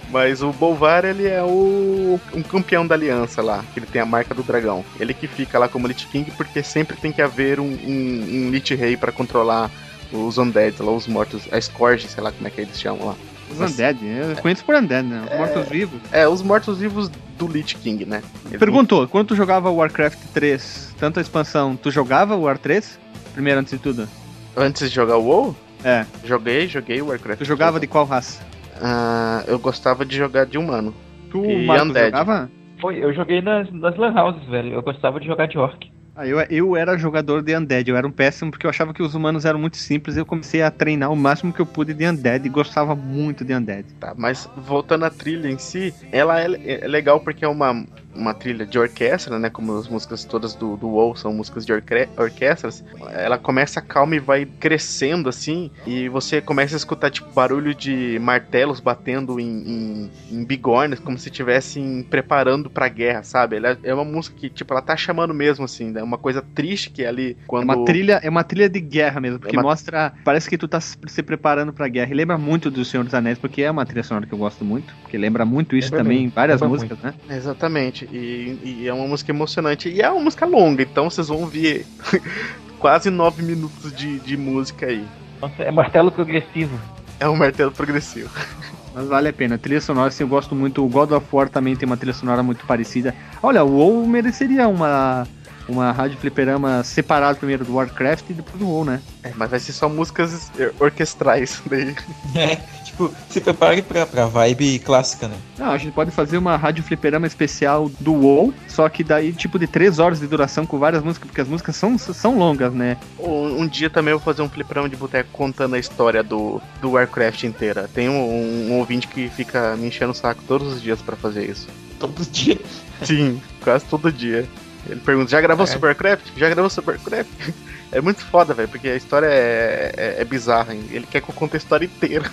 Mas 0.09 0.41
o 0.41 0.51
Bolvar, 0.53 1.03
ele 1.03 1.27
é 1.27 1.43
o 1.43 2.19
um 2.33 2.41
campeão 2.41 2.87
da 2.87 2.95
aliança 2.95 3.41
lá, 3.41 3.63
que 3.73 3.79
ele 3.79 3.85
tem 3.85 4.01
a 4.01 4.05
marca 4.05 4.33
do 4.33 4.41
dragão. 4.41 4.83
Ele 4.99 5.13
que 5.13 5.27
fica 5.27 5.59
lá 5.59 5.67
como 5.67 5.87
Lich 5.87 6.07
King, 6.07 6.31
porque 6.31 6.63
sempre 6.63 6.95
tem 6.95 7.11
que 7.11 7.21
haver 7.21 7.59
um, 7.59 7.65
um, 7.65 8.45
um 8.47 8.49
Lich 8.49 8.73
Rei 8.73 8.95
pra 8.95 9.11
controlar 9.11 9.69
os 10.11 10.37
Undead, 10.37 10.81
lá, 10.81 10.91
os 10.91 11.07
mortos, 11.07 11.43
a 11.51 11.59
Scourge, 11.59 12.07
sei 12.07 12.23
lá 12.23 12.31
como 12.31 12.47
é 12.47 12.51
que 12.51 12.61
eles 12.61 12.79
chamam 12.79 13.07
lá. 13.07 13.15
Os 13.51 13.57
Mas- 13.57 13.71
Undead, 13.71 13.99
eu 14.05 14.35
conheço 14.37 14.63
por 14.63 14.75
Undead, 14.75 15.05
né? 15.05 15.23
Os 15.29 15.37
mortos-vivos. 15.37 15.99
É, 16.11 16.27
os 16.27 16.41
mortos-vivos 16.41 17.09
do 17.37 17.47
Lich 17.47 17.75
King, 17.75 18.05
né? 18.05 18.21
Eles 18.45 18.59
Perguntou, 18.59 19.07
quando 19.07 19.27
tu 19.27 19.35
jogava 19.35 19.69
Warcraft 19.69 20.19
3, 20.33 20.95
tanto 20.97 21.19
a 21.19 21.21
expansão, 21.21 21.75
tu 21.75 21.91
jogava 21.91 22.35
o 22.35 22.43
War 22.43 22.57
3? 22.57 22.97
Primeiro, 23.33 23.59
antes 23.59 23.71
de 23.71 23.79
tudo. 23.79 24.07
Antes 24.55 24.89
de 24.89 24.95
jogar 24.95 25.17
o 25.17 25.23
WoW, 25.23 25.55
É. 25.84 26.05
joguei, 26.23 26.67
joguei 26.67 27.01
o 27.01 27.07
Warcraft. 27.07 27.39
Tu 27.39 27.45
jogava 27.45 27.80
de 27.80 27.88
qual 27.88 28.05
raça? 28.05 28.41
Ah, 28.82 29.43
eu 29.47 29.57
gostava 29.59 30.05
de 30.05 30.15
jogar 30.15 30.45
de 30.45 30.57
humano. 30.57 30.93
Tu, 31.32 31.43
E 31.43 31.65
Marcos, 31.65 31.89
Undead. 31.89 32.05
jogava? 32.07 32.51
Foi, 32.80 33.03
eu 33.03 33.13
joguei 33.13 33.41
nas, 33.41 33.71
nas 33.71 33.97
Lan 33.97 34.13
Houses, 34.13 34.47
velho. 34.47 34.73
Eu 34.73 34.82
gostava 34.82 35.19
de 35.19 35.25
jogar 35.25 35.47
de 35.47 35.57
orc. 35.57 35.91
Ah, 36.15 36.25
eu, 36.25 36.39
eu 36.49 36.75
era 36.75 36.97
jogador 36.97 37.43
de 37.43 37.55
Undead, 37.55 37.88
eu 37.88 37.95
era 37.95 38.07
um 38.07 38.11
péssimo 38.11 38.49
porque 38.49 38.65
eu 38.65 38.71
achava 38.71 38.91
que 38.91 39.03
os 39.03 39.13
humanos 39.13 39.45
eram 39.45 39.59
muito 39.59 39.78
simples 39.78 40.15
e 40.15 40.19
eu 40.19 40.25
comecei 40.25 40.63
a 40.63 40.71
treinar 40.71 41.11
o 41.11 41.15
máximo 41.15 41.53
que 41.53 41.59
eu 41.59 41.65
pude 41.65 41.93
de 41.93 42.07
Undead 42.07 42.43
e 42.43 42.49
gostava 42.49 42.95
muito 42.95 43.45
de 43.45 43.53
Undead. 43.53 43.86
Tá, 43.99 44.15
mas 44.17 44.49
voltando 44.57 45.05
à 45.05 45.11
trilha 45.11 45.47
em 45.47 45.59
si, 45.59 45.93
ela 46.11 46.41
é, 46.41 46.82
é 46.84 46.88
legal 46.88 47.19
porque 47.19 47.45
é 47.45 47.47
uma, 47.47 47.86
uma 48.18 48.34
trilha 48.34 48.65
de 48.65 48.78
orquestra, 48.80 49.38
né? 49.39 49.49
Como 49.49 49.78
as 49.78 49.88
músicas 49.88 50.24
todas 50.26 50.55
do, 50.55 50.76
do 50.78 50.88
WoW 50.89 51.15
são 51.15 51.34
músicas 51.34 51.65
de 51.65 51.72
orque- 51.74 52.09
orquestras. 52.18 52.84
Ela 53.13 53.38
começa 53.38 53.82
calma 53.82 54.15
e 54.15 54.20
vai 54.20 54.45
crescendo 54.45 55.30
assim, 55.30 55.72
e 55.86 56.09
você 56.09 56.41
começa 56.41 56.76
a 56.76 56.78
escutar 56.78 57.09
tipo 57.09 57.32
barulho 57.34 57.74
de 57.74 58.18
martelos 58.20 58.80
batendo 58.80 59.39
em, 59.39 59.47
em, 59.47 60.11
em 60.32 60.43
bigornas, 60.45 60.99
como 60.99 61.18
se 61.18 61.30
estivessem 61.30 62.03
preparando 62.09 62.70
pra 62.70 62.88
guerra, 62.89 63.24
sabe? 63.24 63.57
Ela 63.57 63.78
é 63.84 63.93
uma 63.93 64.05
música 64.05 64.36
que, 64.38 64.49
tipo, 64.49 64.74
ela 64.74 64.82
tá 64.82 64.95
chamando 64.97 65.34
mesmo, 65.34 65.65
assim, 65.65 65.91
né? 65.91 66.01
Uma 66.01 66.18
coisa 66.18 66.41
triste 66.41 66.89
que 66.89 67.03
é 67.03 67.07
ali 67.07 67.32
É 67.32 67.43
quando. 67.47 67.63
uma 67.63 67.86
trilha, 67.86 68.20
é 68.24 68.30
uma 68.30 68.43
trilha 68.43 68.70
de 68.70 68.80
guerra 68.80 69.20
mesmo, 69.22 69.39
porque 69.39 69.55
É 69.55 69.59
uma- 69.59 69.63
mostra, 69.70 70.13
parece 70.24 70.49
que 70.49 70.57
tu 70.57 70.68
tá 70.68 70.80
se 70.82 71.24
preparando 71.24 71.72
pra 71.74 71.88
guerra. 71.88 72.11
E 72.11 72.15
lembra 72.15 72.38
muito 72.38 72.72
do 72.72 72.84
Senhor 72.84 73.03
dos 73.03 73.13
Anéis, 73.13 73.38
porque 73.38 73.61
é 73.61 73.70
uma 73.72 73.86
trilha 73.86 74.03
sonora 74.03 74.26
que 74.26 74.34
eu 74.34 74.38
gosto 74.38 74.63
muito, 74.65 74.95
porque 75.01 75.18
lembra 75.18 75.45
muito 75.45 75.76
isso 75.76 75.88
Lembra 75.88 76.03
também 76.03 76.18
em 76.20 76.22
muito, 76.24 76.36
várias 76.36 76.61
lembra 76.61 76.70
músicas, 76.70 76.99
né? 77.01 77.13
Exatamente. 77.30 78.06
E, 78.11 78.57
e 78.63 78.87
é 78.87 78.93
uma 78.93 79.07
música 79.07 79.31
emocionante. 79.31 79.89
E 79.89 80.01
é 80.01 80.09
uma 80.09 80.21
música 80.21 80.45
longa, 80.45 80.83
então 80.83 81.09
vocês 81.09 81.27
vão 81.27 81.45
ver 81.45 81.85
quase 82.79 83.09
nove 83.09 83.43
minutos 83.43 83.93
de, 83.93 84.19
de 84.19 84.37
música 84.37 84.87
aí. 84.87 85.05
Nossa, 85.41 85.63
é 85.63 85.71
martelo 85.71 86.11
progressivo. 86.11 86.79
É 87.19 87.27
um 87.27 87.35
martelo 87.35 87.71
progressivo. 87.71 88.29
Mas 88.93 89.07
vale 89.07 89.29
a 89.29 89.33
pena. 89.33 89.57
Trilha 89.59 89.79
sonora, 89.79 90.07
assim, 90.07 90.23
eu 90.23 90.27
gosto 90.27 90.55
muito. 90.55 90.83
O 90.83 90.89
God 90.89 91.11
of 91.11 91.27
War 91.31 91.47
também 91.47 91.75
tem 91.75 91.85
uma 91.85 91.97
trilha 91.97 92.13
sonora 92.13 92.41
muito 92.41 92.65
parecida. 92.65 93.13
Olha, 93.43 93.63
o 93.63 93.71
WoW 93.71 94.07
mereceria 94.07 94.67
uma, 94.67 95.27
uma 95.68 95.91
rádio 95.91 96.18
fliperama 96.18 96.84
separado 96.84 97.38
primeiro 97.38 97.65
do 97.65 97.76
Warcraft 97.76 98.30
e 98.30 98.34
depois 98.34 98.57
do 98.57 98.68
WoW, 98.68 98.86
né? 98.86 99.01
É, 99.24 99.32
mas 99.36 99.49
vai 99.49 99.59
ser 99.59 99.74
só 99.74 99.89
músicas 99.89 100.51
orquestrais 100.80 101.61
daí. 101.70 101.95
É, 102.36 102.55
tipo, 102.84 103.13
se 103.30 103.41
prepare 103.41 103.82
pra, 103.82 104.05
pra 104.05 104.26
vibe 104.26 104.80
clássica, 104.80 105.28
né? 105.28 105.36
Não, 105.57 105.72
a 105.72 105.78
gente 105.78 105.93
pode 105.93 106.11
fazer 106.11 106.38
uma 106.38 106.55
rádio 106.55 106.84
fliperama 106.84 107.28
especial 107.28 107.89
do 107.99 108.13
WoW, 108.13 108.53
só 108.68 108.88
que 108.89 109.03
daí 109.03 109.34
tipo 109.34 109.59
de 109.59 109.68
três 109.68 109.99
horas 109.99 110.20
de 110.20 110.28
duração 110.28 110.65
com 110.65 110.80
várias 110.80 111.03
músicas, 111.03 111.28
porque 111.28 111.41
as 111.41 111.47
músicas 111.47 111.76
são, 111.76 111.97
são 111.97 112.38
longas, 112.38 112.74
né? 112.74 112.97
Um, 113.20 113.61
um 113.61 113.68
dia 113.68 113.89
também 113.89 114.11
eu 114.11 114.20
vou 114.20 114.26
fazer 114.26 114.41
um 114.41 114.49
fliperama 114.49 114.89
de 114.89 114.95
boteco 114.95 115.30
contando 115.32 115.76
a 115.76 115.80
história 115.80 116.24
do, 116.24 116.61
do 116.82 116.91
Warcraft 116.91 117.43
inteira. 117.43 117.89
Tem 117.93 118.09
um, 118.09 118.72
um 118.72 118.78
ouvinte 118.78 119.07
que 119.07 119.30
fica 119.30 119.76
me 119.76 119.88
enchendo 119.88 120.11
o 120.11 120.15
saco 120.15 120.43
todos 120.47 120.74
os 120.74 120.82
dias 120.82 121.01
pra 121.01 121.15
fazer 121.15 121.49
isso. 121.49 121.68
Todo 121.99 122.24
dia. 122.32 122.59
Sim, 123.03 123.41
quase 123.63 123.86
todo 123.86 124.11
dia. 124.11 124.47
Ele 124.86 124.99
pergunta, 125.01 125.30
já 125.32 125.41
gravou 125.41 125.63
É. 125.65 125.67
sobre 125.67 125.88
Warcraft? 125.88 126.25
Já 126.38 126.49
gravou 126.49 126.69
sobre 126.69 126.91
Warcraft? 126.95 127.30
É 127.89 128.01
muito 128.01 128.19
foda, 128.25 128.53
velho, 128.53 128.67
porque 128.67 128.89
a 128.89 128.97
história 128.97 129.28
é, 129.28 129.93
é, 129.95 130.15
é 130.21 130.25
bizarra. 130.25 130.73
hein? 130.75 130.84
Ele 130.91 131.07
quer 131.09 131.21
que 131.21 131.30
eu 131.30 131.34
conte 131.34 131.55
a 131.55 131.57
história 131.57 131.86
inteira. 131.86 132.30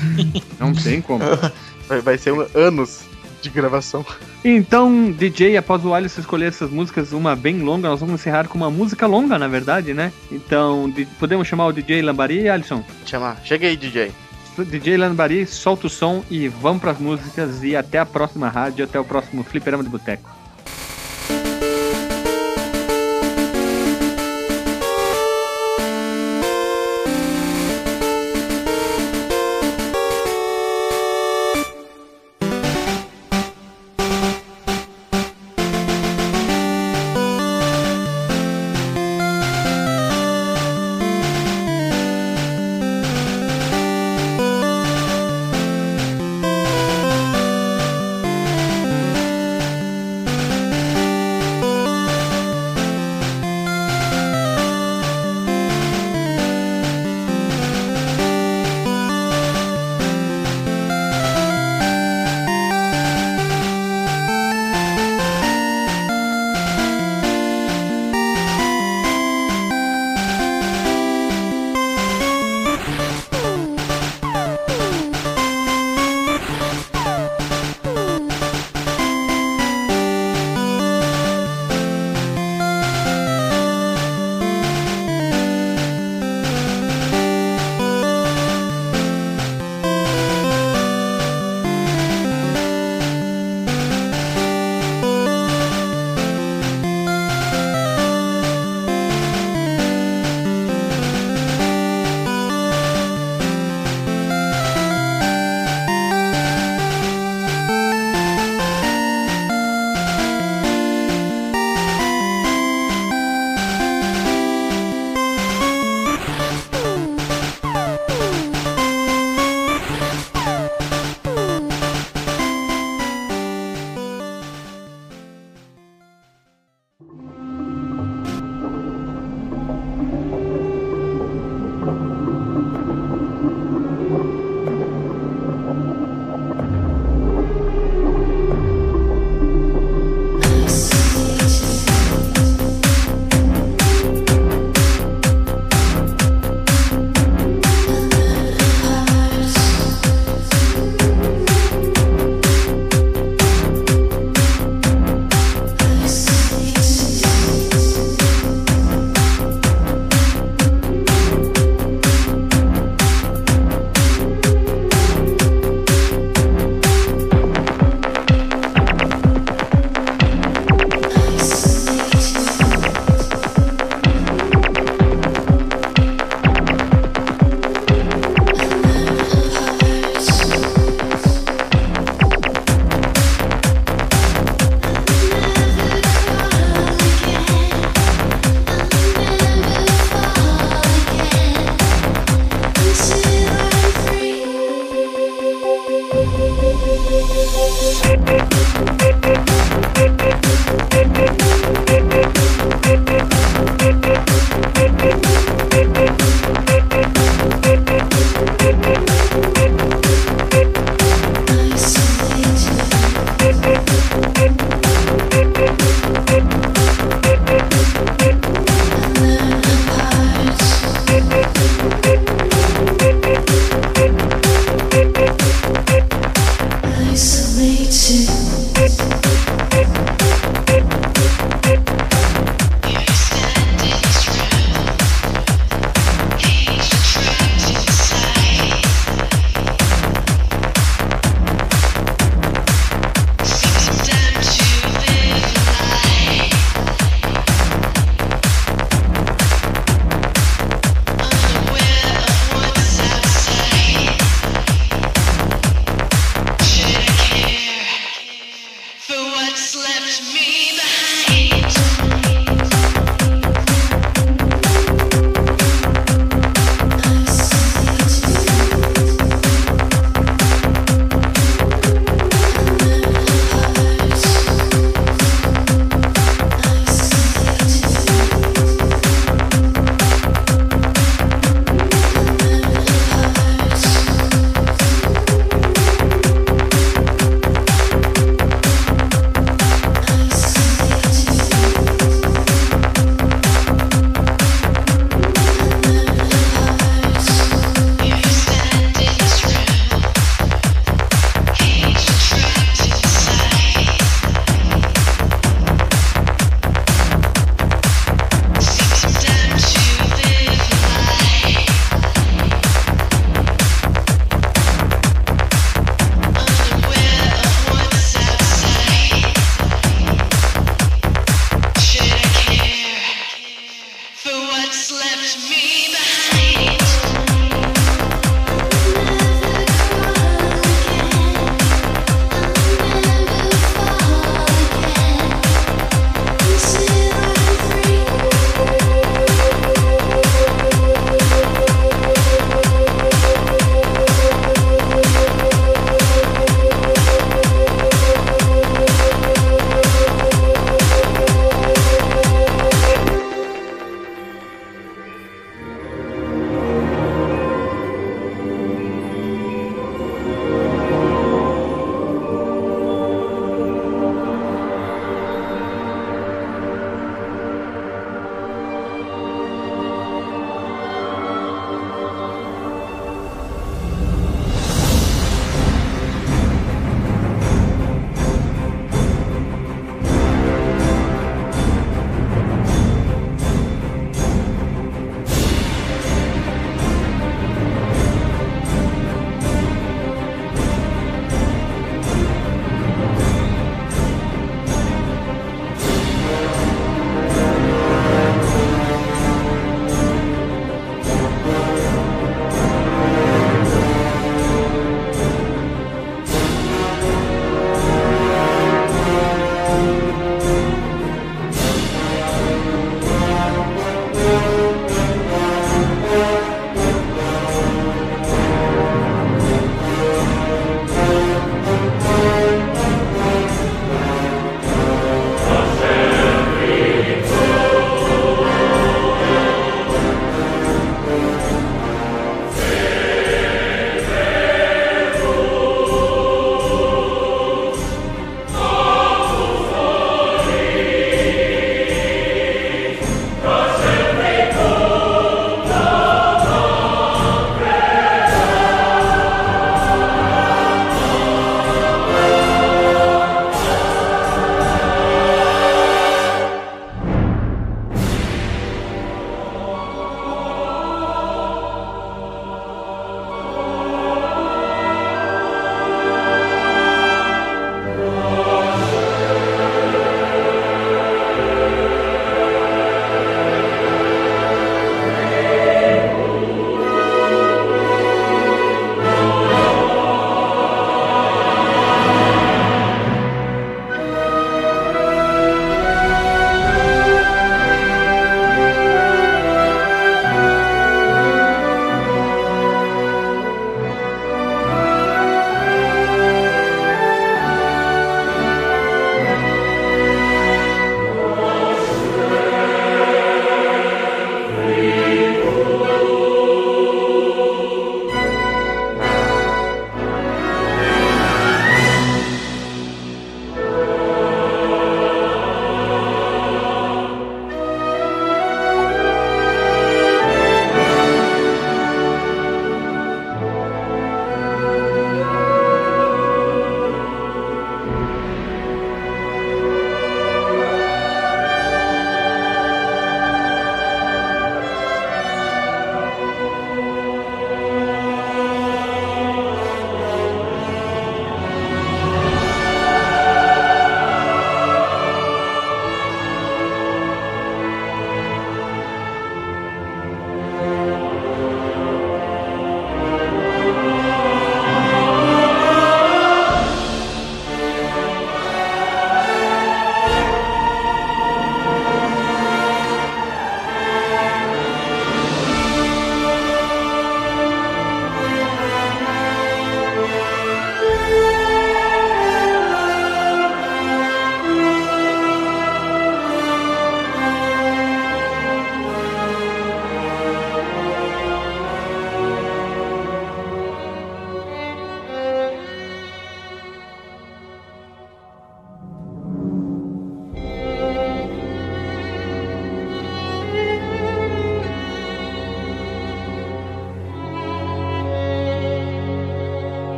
Não 0.58 0.72
tem 0.72 1.02
como. 1.02 1.22
Vai, 1.86 2.00
vai 2.00 2.16
ser 2.16 2.32
um- 2.32 2.46
anos 2.54 3.02
de 3.42 3.50
gravação. 3.50 4.04
Então, 4.42 5.12
DJ, 5.12 5.58
após 5.58 5.84
o 5.84 5.92
Alisson 5.92 6.22
escolher 6.22 6.46
essas 6.46 6.70
músicas, 6.70 7.12
uma 7.12 7.36
bem 7.36 7.60
longa, 7.60 7.86
nós 7.90 8.00
vamos 8.00 8.14
encerrar 8.14 8.48
com 8.48 8.56
uma 8.56 8.70
música 8.70 9.06
longa, 9.06 9.38
na 9.38 9.46
verdade, 9.46 9.92
né? 9.92 10.10
Então, 10.32 10.88
de- 10.88 11.04
podemos 11.04 11.46
chamar 11.46 11.66
o 11.66 11.72
DJ 11.72 12.00
Lambari, 12.00 12.48
Alisson? 12.48 12.82
Chamar. 13.04 13.38
Chega 13.44 13.66
aí, 13.66 13.76
DJ. 13.76 14.10
DJ 14.66 14.96
Lambari, 14.96 15.46
solta 15.46 15.86
o 15.86 15.90
som 15.90 16.24
e 16.30 16.48
vamos 16.48 16.80
pras 16.80 16.98
músicas 16.98 17.62
e 17.62 17.76
até 17.76 17.98
a 17.98 18.06
próxima 18.06 18.48
rádio, 18.48 18.86
até 18.86 18.98
o 18.98 19.04
próximo 19.04 19.44
Fliperama 19.44 19.84
de 19.84 19.90
Boteco. 19.90 20.30